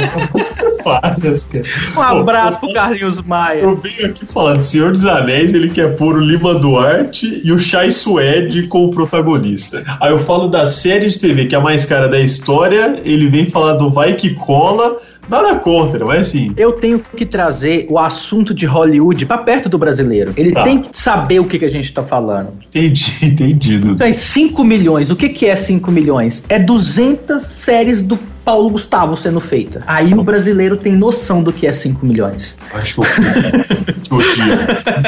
várias, 0.84 1.44
cara. 1.44 1.64
Um 1.96 2.02
abraço 2.02 2.58
Pô, 2.58 2.66
pro 2.66 2.74
Carlinhos 2.74 3.22
Maia. 3.22 3.60
Eu 3.60 3.76
venho 3.76 4.06
aqui 4.06 4.26
falando, 4.26 4.64
Senhor 4.64 4.90
dos 4.90 5.06
Anéis, 5.06 5.54
ele 5.54 5.70
quer 5.70 5.94
pôr 5.94 6.16
o 6.16 6.20
Lima 6.20 6.56
Duarte 6.56 7.40
e 7.44 7.52
o 7.52 7.58
Chai 7.58 7.92
Suede 7.92 8.64
como 8.64 8.90
protagonista. 8.90 9.82
Aí 10.00 10.10
eu 10.10 10.18
falo 10.18 10.48
da 10.48 10.66
série 10.66 11.06
de 11.06 11.20
TV, 11.20 11.46
que 11.46 11.54
é 11.54 11.58
a 11.58 11.60
mais 11.60 11.84
cara 11.84 12.08
da 12.08 12.18
história, 12.18 12.96
ele 13.04 13.28
vem 13.28 13.46
falar 13.46 13.74
do 13.74 13.88
Vai 13.88 14.14
Que 14.14 14.34
Cola, 14.34 14.96
Nada 15.28 15.56
contra, 15.56 16.04
mas 16.04 16.28
assim. 16.28 16.52
Eu 16.56 16.72
tenho 16.72 17.00
que 17.16 17.26
trazer 17.26 17.86
o 17.88 17.98
assunto 17.98 18.54
de 18.54 18.66
Hollywood 18.66 19.26
pra 19.26 19.38
perto 19.38 19.68
do 19.68 19.78
brasileiro. 19.78 20.32
Ele 20.36 20.52
tá. 20.52 20.62
tem 20.62 20.80
que 20.80 20.96
saber 20.96 21.40
o 21.40 21.44
que, 21.44 21.58
que 21.58 21.64
a 21.64 21.70
gente 21.70 21.92
tá 21.92 22.02
falando. 22.02 22.50
Entendi, 22.66 23.12
entendido. 23.26 23.90
Então, 23.92 24.12
5 24.12 24.64
milhões. 24.64 25.10
O 25.10 25.16
que, 25.16 25.28
que 25.28 25.46
é 25.46 25.56
5 25.56 25.90
milhões? 25.90 26.44
É 26.48 26.58
200 26.58 27.42
séries 27.42 28.02
do 28.02 28.16
Paulo 28.44 28.70
Gustavo 28.70 29.16
sendo 29.16 29.40
feita. 29.40 29.82
Aí 29.86 30.14
o 30.14 30.22
brasileiro 30.22 30.76
tem 30.76 30.92
noção 30.92 31.42
do 31.42 31.52
que 31.52 31.66
é 31.66 31.72
5 31.72 32.06
milhões. 32.06 32.56
Acho 32.72 32.94
que 32.94 33.00
eu. 33.00 33.06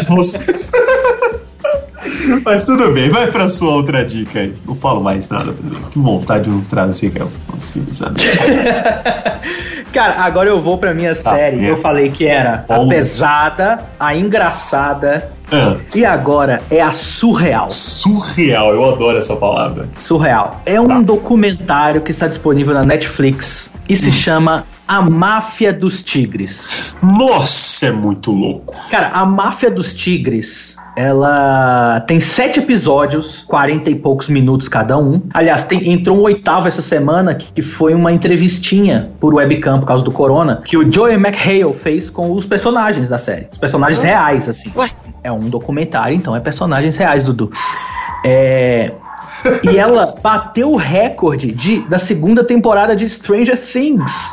Você. 0.16 0.44
Mas 2.44 2.64
tudo 2.64 2.92
bem, 2.92 3.10
vai 3.10 3.30
pra 3.30 3.48
sua 3.48 3.70
outra 3.70 4.04
dica 4.04 4.40
aí. 4.40 4.54
Não 4.66 4.74
falo 4.74 5.00
mais 5.02 5.28
nada 5.28 5.52
também. 5.52 5.80
Que 5.90 5.98
vontade 5.98 6.44
de 6.44 6.50
não 6.50 6.60
trazer, 6.62 7.10
cara. 7.10 7.28
Assim, 7.56 7.86
cara, 9.92 10.20
agora 10.22 10.48
eu 10.48 10.60
vou 10.60 10.78
pra 10.78 10.94
minha 10.94 11.14
tá, 11.14 11.34
série. 11.34 11.64
É. 11.66 11.70
Eu 11.70 11.76
falei 11.76 12.10
que 12.10 12.26
era 12.26 12.64
a 12.68 12.86
pesada, 12.86 13.78
a 13.98 14.14
engraçada, 14.14 15.30
ah. 15.50 15.76
E 15.94 16.04
agora 16.04 16.62
é 16.70 16.80
a 16.80 16.90
surreal. 16.90 17.70
Surreal, 17.70 18.74
eu 18.74 18.84
adoro 18.84 19.18
essa 19.18 19.34
palavra. 19.36 19.88
Surreal. 19.98 20.60
É 20.66 20.80
um 20.80 20.88
tá. 20.88 21.00
documentário 21.00 22.02
que 22.02 22.10
está 22.10 22.26
disponível 22.26 22.74
na 22.74 22.84
Netflix 22.84 23.70
e 23.88 23.96
se 23.96 24.10
hum. 24.10 24.12
chama 24.12 24.64
A 24.88 25.02
Máfia 25.02 25.72
dos 25.72 26.02
Tigres. 26.02 26.96
Nossa, 27.02 27.88
é 27.88 27.92
muito 27.92 28.32
louco. 28.32 28.74
Cara, 28.90 29.08
A 29.08 29.26
Máfia 29.26 29.70
dos 29.70 29.92
Tigres 29.92 30.78
ela 30.98 32.00
tem 32.00 32.20
sete 32.20 32.58
episódios, 32.58 33.44
40 33.46 33.88
e 33.88 33.94
poucos 33.94 34.28
minutos 34.28 34.66
cada 34.66 34.98
um. 34.98 35.22
Aliás, 35.32 35.62
tem, 35.62 35.92
entrou 35.92 36.18
um 36.18 36.22
oitavo 36.22 36.66
essa 36.66 36.82
semana, 36.82 37.36
que, 37.36 37.52
que, 37.52 37.62
foi 37.62 37.94
uma 37.94 38.10
entrevistinha 38.10 39.08
por 39.20 39.32
webcam 39.32 39.78
por 39.78 39.86
causa 39.86 40.04
do 40.04 40.10
corona, 40.10 40.60
que 40.64 40.76
o 40.76 40.92
Joey 40.92 41.14
McHale 41.14 41.72
fez 41.72 42.10
com 42.10 42.32
os 42.32 42.46
personagens 42.46 43.08
da 43.08 43.16
série. 43.16 43.46
Os 43.52 43.58
personagens 43.58 44.02
reais, 44.02 44.48
assim. 44.48 44.72
Ué? 44.74 44.90
É 45.22 45.30
um 45.30 45.48
documentário, 45.48 46.16
então 46.16 46.34
é 46.34 46.40
personagens 46.40 46.96
reais, 46.96 47.22
Dudu. 47.22 47.48
É. 48.24 48.90
e 49.70 49.78
ela 49.78 50.16
bateu 50.20 50.72
o 50.72 50.76
recorde 50.76 51.52
de, 51.52 51.80
da 51.82 52.00
segunda 52.00 52.42
temporada 52.42 52.96
de 52.96 53.08
Stranger 53.08 53.56
Things. 53.56 54.32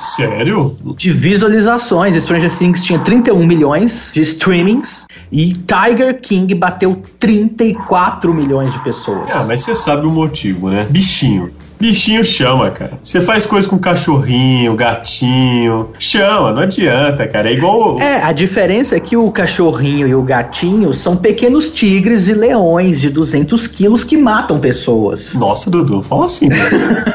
Sério? 0.00 0.78
De 0.96 1.12
visualizações. 1.12 2.16
Stranger 2.16 2.50
Things 2.50 2.82
tinha 2.82 2.98
31 2.98 3.46
milhões 3.46 4.10
de 4.14 4.22
streamings 4.22 5.04
e 5.30 5.52
Tiger 5.52 6.18
King 6.22 6.54
bateu 6.54 7.02
34 7.18 8.32
milhões 8.32 8.72
de 8.72 8.80
pessoas. 8.80 9.28
Ah, 9.30 9.44
mas 9.46 9.62
você 9.62 9.74
sabe 9.74 10.06
o 10.06 10.10
motivo, 10.10 10.70
né? 10.70 10.86
Bichinho. 10.88 11.52
Bichinho 11.80 12.22
chama, 12.22 12.70
cara. 12.70 12.92
Você 13.02 13.22
faz 13.22 13.46
coisa 13.46 13.66
com 13.66 13.78
cachorrinho, 13.78 14.76
gatinho. 14.76 15.88
Chama, 15.98 16.52
não 16.52 16.60
adianta, 16.60 17.26
cara. 17.26 17.48
É 17.48 17.54
igual. 17.54 17.98
É, 17.98 18.22
a 18.22 18.32
diferença 18.32 18.96
é 18.96 19.00
que 19.00 19.16
o 19.16 19.30
cachorrinho 19.30 20.06
e 20.06 20.14
o 20.14 20.20
gatinho 20.22 20.92
são 20.92 21.16
pequenos 21.16 21.70
tigres 21.70 22.28
e 22.28 22.34
leões 22.34 23.00
de 23.00 23.08
200 23.08 23.66
quilos 23.66 24.04
que 24.04 24.14
matam 24.14 24.60
pessoas. 24.60 25.32
Nossa, 25.32 25.70
Dudu, 25.70 26.02
fala 26.02 26.26
assim. 26.26 26.48
Né? 26.48 26.56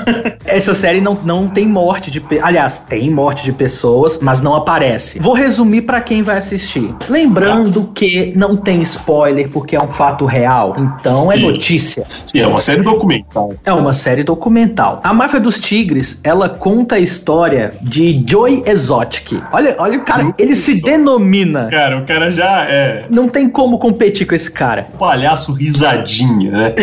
Essa 0.47 0.73
série 0.73 0.99
não, 0.99 1.13
não 1.23 1.47
tem 1.47 1.67
morte 1.67 2.09
de. 2.09 2.23
Aliás, 2.41 2.79
tem 2.79 3.11
morte 3.11 3.43
de 3.43 3.51
pessoas, 3.51 4.17
mas 4.19 4.41
não 4.41 4.55
aparece. 4.55 5.19
Vou 5.19 5.33
resumir 5.33 5.83
para 5.83 6.01
quem 6.01 6.23
vai 6.23 6.39
assistir. 6.39 6.93
Lembrando 7.07 7.91
que 7.93 8.33
não 8.35 8.57
tem 8.57 8.81
spoiler, 8.81 9.47
porque 9.49 9.75
é 9.75 9.79
um 9.79 9.91
fato 9.91 10.25
real. 10.25 10.75
Então 10.79 11.31
é 11.31 11.37
notícia. 11.37 12.03
Sim, 12.25 12.39
é 12.39 12.47
uma 12.47 12.59
série 12.59 12.81
documental. 12.81 13.53
É 13.63 13.71
uma 13.71 13.93
série 13.93 14.23
documental 14.23 14.54
documental. 14.55 15.01
A 15.03 15.13
Máfia 15.13 15.39
dos 15.39 15.59
Tigres, 15.59 16.19
ela 16.23 16.47
conta 16.47 16.95
a 16.95 16.99
história 16.99 17.69
de 17.81 18.23
Joy 18.25 18.63
Exotic. 18.65 19.43
Olha, 19.51 19.75
olha 19.77 19.99
o 19.99 20.05
cara, 20.05 20.23
Joy 20.23 20.33
ele 20.39 20.51
Exotic. 20.51 20.75
se 20.77 20.83
denomina. 20.83 21.67
Cara, 21.69 21.97
o 21.97 22.05
cara 22.05 22.31
já 22.31 22.63
é. 22.63 23.05
Não 23.09 23.27
tem 23.27 23.49
como 23.49 23.77
competir 23.77 24.25
com 24.25 24.33
esse 24.33 24.49
cara. 24.49 24.87
Palhaço 24.97 25.51
risadinha, 25.51 26.51
né? 26.51 26.73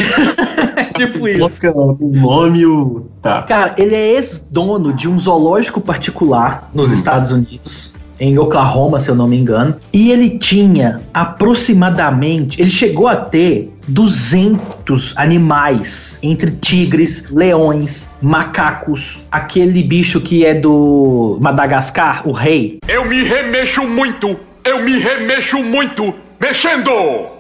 tipo 0.95 1.27
isso. 1.27 1.49
O 1.75 1.97
nome 2.13 2.67
o. 2.67 3.07
Tá. 3.23 3.43
Cara, 3.43 3.75
ele 3.79 3.95
é 3.95 4.15
ex-dono 4.17 4.93
de 4.93 5.09
um 5.09 5.19
zoológico 5.19 5.81
particular 5.81 6.69
nos 6.75 6.91
hum. 6.91 6.93
Estados 6.93 7.33
Unidos 7.33 7.93
em 8.23 8.39
Oklahoma, 8.39 9.01
se 9.01 9.11
eu 9.11 9.17
não 9.17 9.27
me 9.27 9.37
engano. 9.37 9.75
E 9.93 10.13
ele 10.13 10.39
tinha 10.39 11.03
aproximadamente, 11.13 12.63
ele 12.63 12.71
chegou 12.71 13.09
a 13.09 13.17
ter 13.17 13.75
200 13.89 15.15
animais, 15.17 16.21
entre 16.23 16.53
tigres, 16.53 17.29
leões, 17.31 18.11
macacos, 18.23 19.21
aquele 19.31 19.83
bicho 19.83 20.21
que 20.21 20.47
é 20.47 20.55
do 20.55 21.37
Madagascar, 21.43 22.23
o 22.25 22.31
rei. 22.31 22.79
Eu 22.87 23.05
me 23.05 23.25
remexo 23.25 23.89
muito, 23.89 24.37
eu 24.65 24.81
me 24.85 24.99
remexo 24.99 25.59
muito. 25.59 26.15
Mexendo! 26.43 26.91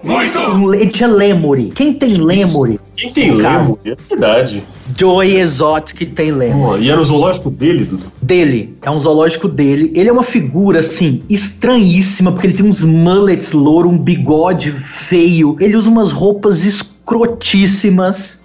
Muito! 0.04 0.38
Ele 0.74 0.86
tinha 0.88 1.08
lemuri. 1.08 1.72
Quem 1.74 1.92
tem 1.92 2.14
lemuri? 2.18 2.78
Quem 2.94 3.12
tem 3.12 3.32
lemuri? 3.32 3.80
É 3.84 3.96
verdade. 4.08 4.62
Joey 4.96 5.40
Exotic 5.40 6.14
tem 6.14 6.30
lemuri. 6.30 6.80
Oh, 6.80 6.84
e 6.84 6.88
era 6.88 7.00
o 7.00 7.04
zoológico 7.04 7.50
dele, 7.50 7.84
Dudu? 7.84 8.12
Dele. 8.22 8.78
É 8.80 8.88
um 8.88 9.00
zoológico 9.00 9.48
dele. 9.48 9.92
Ele 9.96 10.08
é 10.08 10.12
uma 10.12 10.22
figura, 10.22 10.78
assim, 10.78 11.20
estranhíssima, 11.28 12.30
porque 12.30 12.46
ele 12.46 12.54
tem 12.54 12.64
uns 12.64 12.84
mullets 12.84 13.50
louro, 13.50 13.88
um 13.88 13.98
bigode 13.98 14.70
feio. 14.70 15.56
Ele 15.58 15.76
usa 15.76 15.90
umas 15.90 16.12
roupas 16.12 16.64
escrotíssimas. 16.64 18.40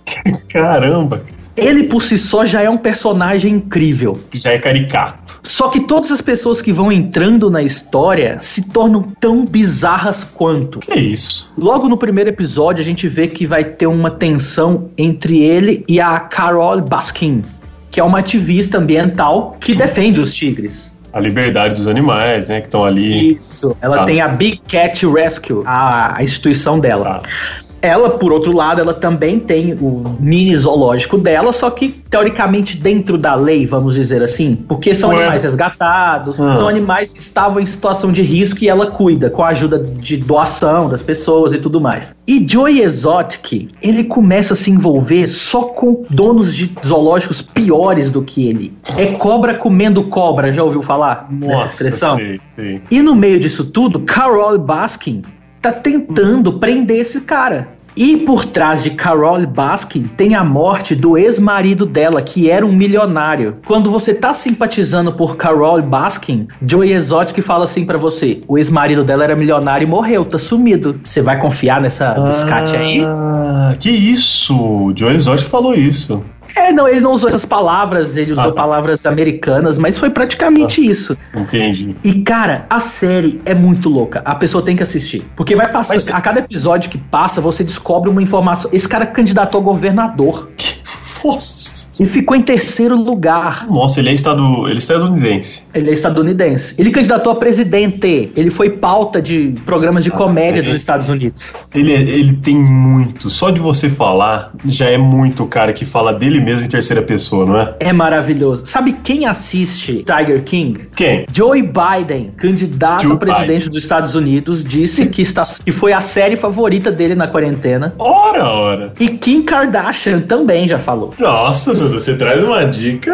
Caramba! 0.50 1.22
Ele 1.58 1.84
por 1.84 2.04
si 2.04 2.18
só 2.18 2.46
já 2.46 2.62
é 2.62 2.70
um 2.70 2.78
personagem 2.78 3.56
incrível. 3.56 4.20
Já 4.34 4.52
é 4.52 4.60
caricato. 4.60 5.40
Só 5.44 5.70
que 5.70 5.82
todas 5.82 6.12
as 6.12 6.22
pessoas 6.22 6.62
que 6.62 6.72
vão 6.72 6.92
entrando 6.92 7.50
na 7.50 7.64
história 7.64 8.38
se 8.40 8.70
tornam 8.70 9.02
tão 9.02 9.44
bizarras 9.44 10.24
quanto. 10.24 10.80
Que 10.80 10.94
isso? 10.94 11.54
Logo 11.60 11.90
no 11.90 11.98
primeiro 11.98 12.30
episódio, 12.30 12.82
a 12.82 12.86
gente 12.86 13.08
vê 13.08 13.28
que 13.28 13.46
vai 13.46 13.64
ter 13.64 13.88
uma 13.88 14.12
tensão 14.12 14.90
entre 14.98 15.42
ele 15.42 15.84
e 15.88 16.00
a 16.00 16.20
Carol 16.20 16.80
Baskin, 16.82 17.42
que 17.90 18.00
é 18.00 18.04
uma 18.04 18.20
ativista 18.20 18.78
ambiental 18.78 19.58
que 19.60 19.74
defende 19.74 20.20
os 20.20 20.34
tigres 20.34 20.96
a 21.14 21.20
liberdade 21.20 21.74
dos 21.74 21.88
animais, 21.88 22.48
né? 22.48 22.62
Que 22.62 22.68
estão 22.68 22.86
ali. 22.86 23.32
Isso. 23.32 23.76
Ela 23.82 24.04
ah. 24.04 24.06
tem 24.06 24.22
a 24.22 24.28
Big 24.28 24.62
Cat 24.68 25.04
Rescue, 25.08 25.64
a, 25.66 26.18
a 26.18 26.24
instituição 26.24 26.80
dela. 26.80 27.24
Ah. 27.24 27.67
Ela, 27.82 28.12
por 28.12 28.32
outro 28.32 28.52
lado, 28.52 28.82
ela 28.82 28.94
também 28.94 29.40
tem 29.40 29.74
o 29.74 30.18
mini 30.20 30.58
zoológico 30.58 31.18
dela, 31.18 31.54
só 31.54 31.70
que 31.70 31.90
teoricamente 32.10 32.78
dentro 32.78 33.18
da 33.18 33.36
lei, 33.36 33.66
vamos 33.66 33.96
dizer 33.96 34.24
assim, 34.24 34.56
porque 34.56 34.96
são 34.96 35.10
Ué. 35.10 35.18
animais 35.18 35.44
resgatados, 35.44 36.40
ah. 36.40 36.58
são 36.58 36.68
animais 36.68 37.14
que 37.14 37.20
estavam 37.20 37.60
em 37.60 37.66
situação 37.66 38.12
de 38.12 38.22
risco 38.22 38.64
e 38.64 38.70
ela 38.70 38.92
cuida 38.92 39.30
com 39.30 39.44
a 39.44 39.50
ajuda 39.50 39.80
de 39.80 40.18
doação 40.18 40.90
das 40.90 41.02
pessoas 41.02 41.54
e 41.54 41.60
tudo 41.60 41.80
mais. 41.80 42.16
E 42.28 42.46
Joey 42.48 42.82
Exotic, 42.82 43.70
ele 43.82 44.04
começa 44.04 44.54
a 44.54 44.58
se 44.58 44.72
envolver 44.72 45.28
só 45.28 45.64
com 45.64 46.04
donos 46.10 46.56
de 46.56 46.72
zoológicos 46.86 47.42
piores 47.42 48.12
do 48.12 48.22
que 48.22 48.48
ele. 48.48 48.74
É 48.98 49.08
cobra 49.08 49.54
comendo 49.54 50.04
cobra, 50.04 50.52
já 50.52 50.64
ouviu 50.64 50.82
falar 50.82 51.28
Nossa, 51.30 51.56
nessa 51.56 51.74
expressão? 51.74 52.18
Sim, 52.18 52.38
sim. 52.56 52.82
E 52.90 53.02
no 53.02 53.16
meio 53.16 53.40
disso 53.40 53.66
tudo, 53.66 54.00
Carol 54.00 54.58
Baskin 54.58 55.22
tá 55.62 55.72
tentando 55.72 56.60
prender 56.60 57.00
esse 57.00 57.22
cara. 57.22 57.78
E 57.98 58.16
por 58.16 58.46
trás 58.46 58.84
de 58.84 58.92
Carol 58.92 59.44
Baskin 59.48 60.04
tem 60.04 60.36
a 60.36 60.44
morte 60.44 60.94
do 60.94 61.18
ex-marido 61.18 61.84
dela, 61.84 62.22
que 62.22 62.48
era 62.48 62.64
um 62.64 62.72
milionário. 62.72 63.58
Quando 63.66 63.90
você 63.90 64.14
tá 64.14 64.36
simpatizando 64.36 65.12
por 65.14 65.36
Carol 65.36 65.82
Baskin, 65.82 66.48
Joey 66.62 66.94
Exotic 66.94 67.42
fala 67.42 67.64
assim 67.64 67.86
para 67.86 67.98
você: 67.98 68.44
o 68.48 68.56
ex-marido 68.56 69.04
dela 69.04 69.24
era 69.24 69.36
milionário 69.36 69.88
e 69.88 69.90
morreu, 69.90 70.24
tá 70.24 70.38
sumido. 70.38 71.00
Você 71.04 71.24
vai 71.24 71.40
confiar 71.40 71.82
nessa 71.82 72.12
biscate 72.14 72.76
aí? 72.76 73.04
Ah, 73.04 73.74
que 73.80 73.90
isso! 73.90 74.94
Joey 74.96 75.16
Exotic 75.16 75.48
falou 75.48 75.74
isso. 75.74 76.24
É, 76.56 76.72
não, 76.72 76.88
ele 76.88 77.00
não 77.00 77.12
usou 77.12 77.30
essas 77.30 77.46
palavras, 77.46 78.18
ele 78.18 78.32
usou 78.32 78.46
ah, 78.46 78.48
tá. 78.48 78.54
palavras 78.54 79.06
americanas, 79.06 79.78
mas 79.78 79.98
foi 79.98 80.10
praticamente 80.10 80.82
ah, 80.82 80.86
isso. 80.86 81.18
Entendi. 81.36 81.96
E, 82.04 82.22
cara, 82.22 82.66
a 82.70 82.80
série 82.80 83.42
é 83.46 83.54
muito 83.54 83.90
louca. 83.90 84.22
A 84.26 84.36
pessoa 84.36 84.64
tem 84.64 84.76
que 84.76 84.84
assistir. 84.84 85.26
Porque 85.36 85.56
vai 85.56 85.72
passar. 85.72 85.94
Mas... 85.94 86.10
A 86.10 86.22
cada 86.22 86.40
episódio 86.40 86.90
que 86.90 86.98
passa, 86.98 87.42
você 87.42 87.64
descobre 87.64 88.10
uma 88.10 88.22
informação. 88.22 88.70
Esse 88.74 88.88
cara 88.88 89.06
candidatou 89.06 89.60
a 89.62 89.64
governador. 89.64 90.50
Nossa. 91.24 91.88
E 92.02 92.06
ficou 92.06 92.36
em 92.38 92.42
terceiro 92.42 92.96
lugar. 92.96 93.68
Nossa, 93.70 94.00
ele 94.00 94.10
é, 94.10 94.14
estado, 94.14 94.66
ele 94.68 94.76
é 94.76 94.78
estadunidense. 94.78 95.64
Ele 95.74 95.90
é 95.90 95.94
estadunidense. 95.94 96.76
Ele 96.78 96.92
candidatou 96.92 97.32
a 97.34 97.36
presidente. 97.36 98.32
Ele 98.36 98.52
foi 98.52 98.70
pauta 98.70 99.22
de 99.22 99.54
programas 99.66 100.04
de 100.04 100.12
comédia 100.12 100.62
dos 100.62 100.74
Estados 100.74 101.10
Unidos. 101.10 101.52
Ele, 101.74 101.94
é- 101.94 102.02
ele 102.02 102.34
tem 102.34 102.56
muito. 102.56 103.30
Só 103.30 103.50
de 103.50 103.60
você 103.60 103.90
falar, 103.90 104.52
já 104.66 104.86
é 104.90 104.98
muito 104.98 105.44
o 105.44 105.48
cara 105.48 105.74
que 105.74 105.86
fala 105.86 106.14
dele 106.14 106.40
mesmo 106.40 106.66
em 106.66 106.70
terceira 106.70 107.02
pessoa, 107.02 107.46
não 107.46 107.60
é? 107.60 107.76
É 107.80 107.94
maravilhoso. 107.94 108.66
Sabe 108.66 108.94
quem 109.04 109.26
assiste 109.26 110.04
Tiger 110.06 110.44
King? 110.44 110.88
Quem? 110.96 111.26
Joe 111.34 111.62
Biden, 111.64 112.32
candidato 112.38 113.04
Joe 113.04 113.14
a 113.14 113.18
presidente 113.18 113.70
dos 113.70 113.84
Estados 113.84 114.16
Unidos, 114.16 114.64
disse 114.64 115.08
que, 115.08 115.22
está, 115.22 115.44
que 115.66 115.72
foi 115.72 115.94
a 115.94 116.02
série 116.02 116.36
favorita 116.36 116.92
dele 116.92 117.16
na 117.16 117.28
quarentena. 117.28 117.94
Ora, 117.98 118.46
ora. 118.48 118.94
E 119.00 119.10
Kim 119.10 119.42
Kardashian 119.44 120.22
também 120.22 120.68
já 120.68 120.78
falou. 120.80 121.07
Nossa, 121.18 121.74
Dudu, 121.74 122.00
você 122.00 122.16
traz 122.16 122.44
uma 122.44 122.64
dica 122.66 123.14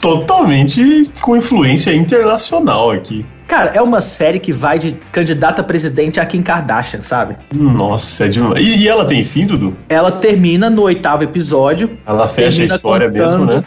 totalmente 0.00 1.10
com 1.20 1.36
influência 1.36 1.94
internacional 1.94 2.90
aqui. 2.90 3.24
Cara, 3.46 3.70
é 3.74 3.80
uma 3.80 4.00
série 4.00 4.40
que 4.40 4.52
vai 4.52 4.78
de 4.78 4.96
candidata 5.12 5.62
a 5.62 5.64
presidente 5.64 6.18
a 6.18 6.26
Kim 6.26 6.42
Kardashian, 6.42 7.00
sabe? 7.02 7.36
Nossa, 7.54 8.24
é 8.24 8.28
demais. 8.28 8.64
E, 8.64 8.82
e 8.82 8.88
ela 8.88 9.04
tem 9.04 9.22
fim, 9.22 9.46
Dudu? 9.46 9.76
Ela 9.88 10.10
termina 10.10 10.68
no 10.68 10.82
oitavo 10.82 11.22
episódio. 11.22 11.96
Ela 12.04 12.26
fecha 12.26 12.62
a 12.62 12.66
história 12.66 13.08
mesmo, 13.08 13.44
né? 13.44 13.62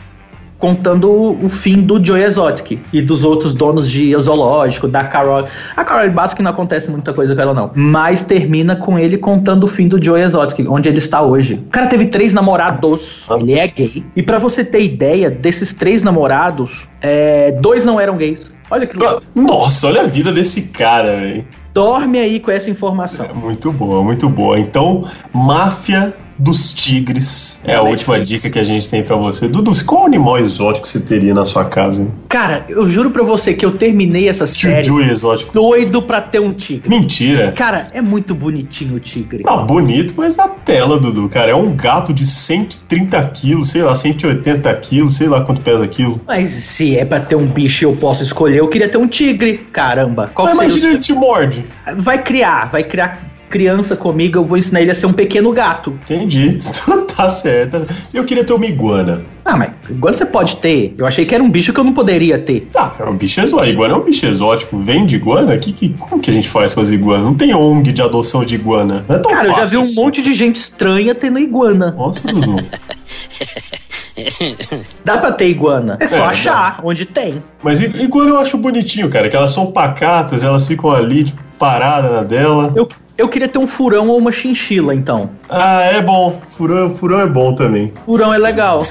Contando 0.60 1.10
o 1.10 1.50
fim 1.50 1.82
do 1.82 2.04
Joe 2.04 2.22
Exotic 2.22 2.80
e 2.92 3.02
dos 3.02 3.24
outros 3.24 3.54
donos 3.54 3.90
de 3.90 4.16
zoológico, 4.18 4.88
da 4.88 5.06
Carol. 5.06 5.48
A 5.76 5.84
Carol 5.86 6.12
Baskin 6.12 6.44
não 6.44 6.52
acontece 6.52 6.92
muita 6.92 7.14
coisa 7.14 7.34
com 7.34 7.42
ela, 7.42 7.54
não. 7.54 7.72
Mas 7.74 8.24
termina 8.26 8.76
com 8.76 9.00
ele 9.00 9.18
contando 9.18 9.64
o 9.64 9.68
fim 9.68 9.88
do 9.88 10.04
Joe 10.04 10.22
Exotic, 10.22 10.68
onde 10.70 10.90
ele 10.90 10.98
está 10.98 11.22
hoje. 11.22 11.56
O 11.56 11.70
cara 11.70 11.88
teve 11.88 12.08
três 12.08 12.34
namorados, 12.34 13.28
ele 13.40 13.54
é 13.54 13.68
gay. 13.68 14.04
E 14.16 14.22
pra 14.22 14.38
você 14.38 14.66
ter 14.66 14.84
ideia, 14.84 15.32
desses 15.32 15.74
três 15.74 16.04
namorados, 16.04 16.88
é, 17.02 17.54
dois 17.54 17.86
não 17.86 18.00
eram 18.00 18.18
gays. 18.18 18.54
Olha 18.72 18.86
que 18.86 18.96
louco. 18.98 19.24
Nossa, 19.34 19.88
olha 19.88 20.02
a 20.02 20.08
vida 20.08 20.32
desse 20.32 20.70
cara, 20.70 21.16
velho. 21.16 21.46
Dorme 21.74 22.20
aí 22.20 22.40
com 22.40 22.52
essa 22.52 22.70
informação. 22.70 23.28
Muito 23.34 23.72
boa, 23.72 24.04
muito 24.04 24.30
boa. 24.30 24.60
Então, 24.60 25.06
Máfia 25.34 26.14
dos 26.40 26.74
Tigres 26.74 27.60
é 27.66 27.76
a 27.76 27.82
última 27.82 28.18
dica 28.24 28.50
que 28.50 28.58
a 28.58 28.64
gente 28.64 28.90
tem 28.90 29.04
pra 29.04 29.18
você. 29.18 29.48
Dudu, 29.48 29.72
qual 29.86 30.06
animal 30.06 30.38
exótico 30.38 30.88
você 30.88 31.00
teria 31.02 31.34
na 31.34 31.46
sua 31.46 31.66
casa? 31.66 32.02
hein? 32.02 32.12
Cara, 32.30 32.64
eu 32.70 32.88
juro 32.88 33.12
pra 33.12 33.24
você 33.24 33.54
que 33.54 33.66
eu 33.66 33.72
terminei 33.72 34.30
essa 34.30 34.48
série 34.48 34.84
Juju 34.84 35.12
exótico. 35.12 35.54
doido 35.54 36.02
pra 36.02 36.22
ter 36.22 36.40
um 36.40 36.54
tigre. 36.54 36.90
Mentira. 36.90 37.52
Cara, 37.52 37.88
é 37.94 38.02
muito 38.02 38.34
bonitinho 38.34 38.96
o 38.96 39.00
tigre. 39.00 39.44
Ah, 39.46 39.58
bonito, 39.58 40.14
mas 40.16 40.38
na 40.38 40.48
tela, 40.48 40.98
Dudu, 40.98 41.28
cara. 41.28 41.52
É 41.52 41.56
um 41.56 41.76
gato 41.76 42.14
de 42.14 42.26
130 42.26 43.22
quilos, 43.32 43.70
sei 43.72 43.84
lá, 43.84 43.94
180 43.96 44.74
quilos, 44.76 45.18
sei 45.18 45.28
lá 45.28 45.42
quanto 45.42 45.60
pesa 45.62 45.84
aquilo. 45.84 46.22
Mas 46.26 46.50
se 46.52 46.98
é 46.98 47.04
pra 47.04 47.20
ter 47.20 47.36
um 47.36 47.46
bicho 47.46 47.84
e 47.84 47.86
eu 47.86 47.94
posso 47.94 48.24
escolher, 48.24 48.60
eu 48.60 48.68
queria 48.70 48.88
ter 48.88 48.98
um 48.98 49.08
tigre. 49.08 49.58
Caramba. 49.58 50.30
Qual 50.34 50.48
Mas 50.48 50.56
seria 50.58 50.70
imagina 50.72 50.90
ele 50.94 51.00
te 51.00 51.14
morde. 51.14 51.66
o... 51.98 52.02
Vai 52.02 52.24
criar, 52.24 52.70
vai 52.72 52.84
criar 52.84 53.20
criança 53.50 53.96
comigo, 53.96 54.38
eu 54.38 54.46
vou 54.46 54.58
ensinar 54.58 54.82
ele 54.82 54.92
a 54.92 54.96
ser 54.96 55.06
um 55.06 55.14
pequeno 55.14 55.52
gato. 55.52 55.98
Entendi. 56.04 56.58
tá 57.16 57.30
certo. 57.30 57.86
Eu 58.14 58.24
queria 58.24 58.44
ter 58.44 58.54
uma 58.54 58.66
iguana. 58.66 59.22
Ah, 59.44 59.58
mas 59.58 59.72
iguana 59.90 60.16
você 60.16 60.26
pode 60.26 60.58
ter. 60.58 60.94
Eu 60.98 61.06
achei 61.06 61.26
que 61.26 61.34
era 61.34 61.44
um 61.44 61.50
bicho 61.50 61.74
que 61.74 61.80
eu 61.80 61.84
não 61.84 61.94
poderia 61.94 62.38
ter. 62.38 62.68
Tá, 62.72 62.96
é 63.00 63.04
um 63.04 63.16
bicho 63.16 63.42
exótico. 63.42 63.70
Iguana 63.70 63.94
é 63.96 63.98
um 63.98 64.04
bicho 64.04 64.26
exótico. 64.26 64.80
Vem 64.80 65.06
de 65.06 65.16
iguana? 65.16 65.58
Que, 65.58 65.74
que, 65.74 65.90
como 65.90 66.22
que 66.22 66.30
a 66.30 66.34
gente 66.34 66.48
faz 66.48 66.74
com 66.74 66.82
as 66.82 66.92
iguanas? 66.92 67.26
Não 67.26 67.34
tem 67.34 67.54
ONG 67.54 67.92
de 67.92 68.02
adoção 68.02 68.46
de 68.46 68.56
iguana. 68.56 69.04
Não 69.08 69.16
é 69.16 69.20
tão 69.20 69.32
Cara, 69.32 69.48
eu 69.48 69.56
já 69.56 69.56
vi 69.56 69.62
fácil 69.62 69.80
um 69.80 69.82
assim. 69.82 69.96
monte 69.96 70.22
de 70.22 70.34
gente 70.34 70.58
estranha 70.58 71.16
tendo 71.16 71.40
iguana. 71.40 71.92
Nossa, 71.92 72.28
Dudu. 72.28 72.58
Dá 75.04 75.18
pra 75.18 75.32
ter 75.32 75.48
iguana. 75.50 75.98
É 76.00 76.08
só 76.08 76.18
É, 76.18 76.28
achar 76.28 76.80
onde 76.84 77.06
tem. 77.06 77.44
Mas 77.64 77.82
iguana 77.82 78.32
eu 78.32 78.40
acho 78.40 78.58
bonitinho, 78.58 79.10
cara. 79.10 79.30
Que 79.30 79.36
elas 79.36 79.52
são 79.52 79.72
pacatas, 79.72 80.44
elas 80.44 80.68
ficam 80.68 80.92
ali, 80.92 81.24
tipo, 81.26 81.42
paradas 81.58 82.12
na 82.12 82.24
dela. 82.24 82.72
Eu, 82.76 82.88
eu 83.18 83.28
queria 83.28 83.48
ter 83.50 83.60
um 83.60 83.68
furão 83.68 84.08
ou 84.08 84.18
uma 84.18 84.32
chinchila, 84.32 84.94
então. 84.96 85.30
Ah, 85.50 85.82
é 85.84 86.02
bom. 86.02 86.40
Furão, 86.48 86.90
furão 86.90 87.20
é 87.20 87.28
bom 87.28 87.54
também. 87.54 87.94
Furão 88.06 88.34
é 88.34 88.38
legal. 88.38 88.82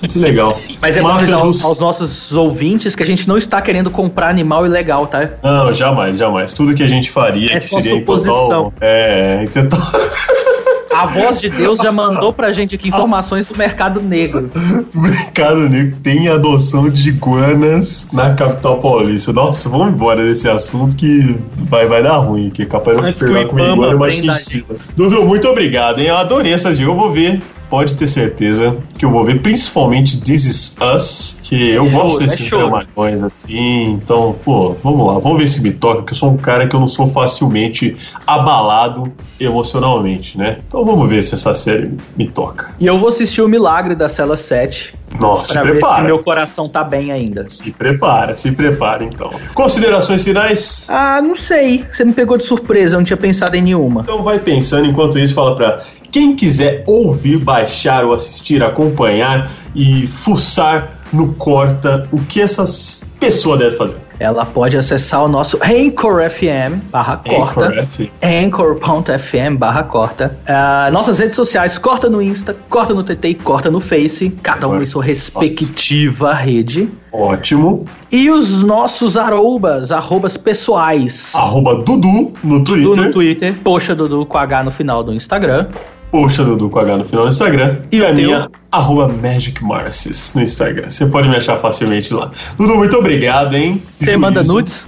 Muito 0.00 0.18
legal. 0.18 0.58
Mas 0.80 0.96
é 0.96 1.02
bom 1.02 1.16
dos- 1.46 1.64
aos 1.64 1.80
nossos 1.80 2.32
ouvintes 2.32 2.94
que 2.94 3.02
a 3.02 3.06
gente 3.06 3.26
não 3.28 3.36
está 3.36 3.62
querendo 3.62 3.90
comprar 3.90 4.28
animal 4.28 4.66
ilegal, 4.66 5.06
tá? 5.06 5.30
Não, 5.42 5.72
jamais, 5.72 6.16
jamais. 6.18 6.52
Tudo 6.52 6.74
que 6.74 6.82
a 6.82 6.88
gente 6.88 7.10
faria 7.10 7.52
É 7.56 7.60
que 7.60 7.66
seria 7.66 7.94
em 7.94 7.98
suposição. 8.00 8.34
total. 8.64 8.72
É, 8.80 9.44
em 9.44 9.46
total. 9.48 9.80
A 10.94 11.06
voz 11.06 11.40
de 11.40 11.48
Deus 11.48 11.78
já 11.78 11.90
mandou 11.90 12.32
pra 12.32 12.52
gente 12.52 12.74
aqui 12.74 12.88
informações 12.88 13.46
do 13.46 13.56
mercado 13.56 14.00
negro. 14.00 14.50
O 14.94 15.00
mercado 15.00 15.68
negro 15.68 15.96
tem 16.02 16.28
adoção 16.28 16.88
de 16.88 17.10
iguanas 17.10 18.08
na 18.12 18.34
capital 18.34 18.78
paulista. 18.78 19.32
Nossa, 19.32 19.68
vamos 19.68 19.88
embora 19.88 20.24
desse 20.24 20.48
assunto 20.48 20.96
que 20.96 21.36
vai, 21.56 21.86
vai 21.86 22.02
dar 22.02 22.18
ruim, 22.18 22.50
que 22.50 22.62
é 22.62 22.66
capaz 22.66 22.96
de 22.96 23.14
pegar 23.18 23.46
o 23.46 23.48
com 23.48 23.56
uma 23.56 23.64
Ibama 23.64 24.08
iguana 24.08 24.40
e 24.50 24.60
uma. 24.60 24.78
Dudu, 24.96 25.24
muito 25.24 25.48
obrigado, 25.48 26.00
hein? 26.00 26.06
Eu 26.08 26.16
adorei 26.16 26.52
essa 26.52 26.72
dica. 26.72 26.88
Eu 26.88 26.96
vou 26.96 27.10
ver. 27.12 27.40
Pode 27.72 27.94
ter 27.94 28.06
certeza 28.06 28.76
que 28.98 29.02
eu 29.02 29.10
vou 29.10 29.24
ver, 29.24 29.40
principalmente 29.40 30.20
This 30.20 30.44
Is 30.44 30.76
Us, 30.94 31.38
que 31.42 31.70
eu 31.70 31.86
Choro, 31.86 32.02
gosto 32.02 32.22
é 32.22 32.26
desses 32.26 32.46
choro. 32.46 32.68
dramalhões 32.68 33.22
assim. 33.24 33.92
Então, 33.92 34.36
pô, 34.44 34.76
vamos 34.84 35.06
lá, 35.06 35.18
vamos 35.18 35.38
ver 35.38 35.46
se 35.46 35.62
me 35.62 35.72
toca, 35.72 36.00
porque 36.02 36.12
eu 36.12 36.18
sou 36.18 36.30
um 36.32 36.36
cara 36.36 36.68
que 36.68 36.76
eu 36.76 36.80
não 36.80 36.86
sou 36.86 37.06
facilmente 37.06 37.96
abalado 38.26 39.10
emocionalmente, 39.40 40.36
né? 40.36 40.58
Então 40.68 40.84
vamos 40.84 41.08
ver 41.08 41.22
se 41.24 41.34
essa 41.34 41.54
série 41.54 41.90
me 42.14 42.26
toca. 42.28 42.68
E 42.78 42.86
eu 42.86 42.98
vou 42.98 43.08
assistir 43.08 43.40
o 43.40 43.48
Milagre 43.48 43.94
da 43.94 44.06
Cela 44.06 44.36
7 44.36 44.94
Nossa, 45.20 45.52
pra 45.52 45.62
se 45.62 45.68
ver 45.68 45.74
se 45.74 45.80
prepara. 45.80 46.04
meu 46.04 46.18
coração 46.22 46.68
tá 46.68 46.82
bem 46.82 47.12
ainda. 47.12 47.44
Se 47.48 47.72
prepara, 47.72 48.34
se 48.36 48.52
prepara 48.52 49.04
então. 49.04 49.30
Considerações 49.54 50.24
finais? 50.24 50.86
Ah, 50.88 51.20
não 51.22 51.34
sei. 51.34 51.84
Você 51.90 52.04
me 52.04 52.12
pegou 52.12 52.36
de 52.38 52.44
surpresa, 52.44 52.96
eu 52.96 53.00
não 53.00 53.04
tinha 53.04 53.16
pensado 53.16 53.56
em 53.56 53.62
nenhuma. 53.62 54.02
Então 54.02 54.22
vai 54.22 54.38
pensando, 54.38 54.86
enquanto 54.86 55.18
isso, 55.18 55.34
fala 55.34 55.54
pra 55.54 55.80
quem 56.10 56.36
quiser 56.36 56.84
ouvir, 56.86 57.38
baixar 57.38 58.04
ou 58.04 58.14
assistir, 58.14 58.62
acompanhar 58.62 59.50
e 59.74 60.06
fuçar 60.06 60.92
no 61.12 61.34
Corta, 61.34 62.08
o 62.10 62.18
que 62.18 62.40
essas 62.40 63.12
pessoas 63.20 63.58
devem 63.58 63.76
fazer? 63.76 63.96
Ela 64.22 64.46
pode 64.46 64.76
acessar 64.76 65.24
o 65.24 65.28
nosso 65.28 65.58
Anchor 65.62 66.22
FM 66.30 66.90
barra 66.92 67.16
corta. 67.16 67.66
Anchor 67.66 67.86
FM. 67.86 68.10
Anchor.fm 68.22 69.56
barra 69.56 69.82
corta. 69.82 70.38
Ah, 70.46 70.88
nossas 70.92 71.18
redes 71.18 71.34
sociais, 71.34 71.76
corta 71.76 72.08
no 72.08 72.22
Insta, 72.22 72.56
corta 72.68 72.94
no 72.94 73.02
TT 73.02 73.28
e 73.28 73.34
corta 73.34 73.68
no 73.68 73.80
Face. 73.80 74.30
Cada 74.42 74.68
um 74.68 74.80
em 74.80 74.86
sua 74.86 75.02
respectiva 75.02 76.32
rede. 76.32 76.88
Ótimo. 77.12 77.84
E 78.10 78.30
os 78.30 78.62
nossos 78.62 79.16
arrobas, 79.16 79.90
arrobas 79.90 80.36
pessoais. 80.36 81.34
Arroba 81.34 81.82
Dudu 81.82 82.32
no 82.44 82.60
Dudu 82.60 82.64
Twitter. 82.64 83.04
no 83.04 83.12
Twitter, 83.12 83.54
poxa 83.64 83.94
Dudu 83.94 84.24
com 84.24 84.38
H 84.38 84.62
no 84.62 84.70
final 84.70 85.02
do 85.02 85.12
Instagram. 85.12 85.66
Poxa, 86.12 86.44
Dudu 86.44 86.68
com 86.68 86.78
H 86.78 86.98
no 86.98 87.04
final 87.04 87.24
do 87.24 87.30
Instagram. 87.30 87.78
E, 87.90 88.04
a 88.04 88.12
minha, 88.12 88.50
arroba 88.70 89.08
Magic 89.08 89.64
Marcis 89.64 90.34
no 90.34 90.42
Instagram. 90.42 90.90
Você 90.90 91.06
pode 91.06 91.26
me 91.26 91.36
achar 91.36 91.56
facilmente 91.56 92.12
lá. 92.12 92.30
Dudu, 92.58 92.76
muito 92.76 92.98
obrigado, 92.98 93.54
hein? 93.54 93.82
Você 93.98 94.14
manda 94.18 94.42
nudes? 94.42 94.84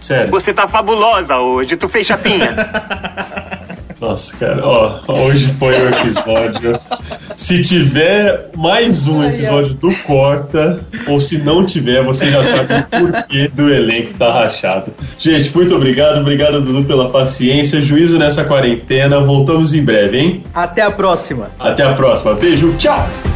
Sério. 0.00 0.30
Você 0.30 0.54
tá 0.54 0.68
fabulosa 0.68 1.38
hoje, 1.38 1.76
tu 1.76 1.88
fez 1.88 2.06
chapinha. 2.06 2.54
Nossa, 4.04 4.36
cara, 4.36 4.60
ó, 4.62 5.00
hoje 5.08 5.48
foi 5.58 5.72
o 5.80 5.88
episódio. 5.88 6.78
Se 7.36 7.62
tiver 7.62 8.50
mais 8.54 9.06
um 9.06 9.24
episódio 9.24 9.72
do 9.74 9.94
Corta, 10.02 10.80
ou 11.08 11.18
se 11.18 11.38
não 11.38 11.64
tiver, 11.64 12.04
você 12.04 12.30
já 12.30 12.44
sabe 12.44 12.74
o 12.74 12.82
porquê 12.82 13.48
do 13.48 13.72
elenco 13.72 14.12
tá 14.14 14.30
rachado. 14.30 14.92
Gente, 15.18 15.50
muito 15.56 15.74
obrigado, 15.74 16.20
obrigado, 16.20 16.60
Dudu, 16.60 16.84
pela 16.84 17.08
paciência. 17.08 17.80
Juízo 17.80 18.18
nessa 18.18 18.44
quarentena. 18.44 19.20
Voltamos 19.20 19.72
em 19.72 19.82
breve, 19.82 20.18
hein? 20.18 20.44
Até 20.54 20.82
a 20.82 20.90
próxima. 20.90 21.50
Até 21.58 21.82
a 21.82 21.94
próxima. 21.94 22.34
Beijo, 22.34 22.74
tchau! 22.76 23.33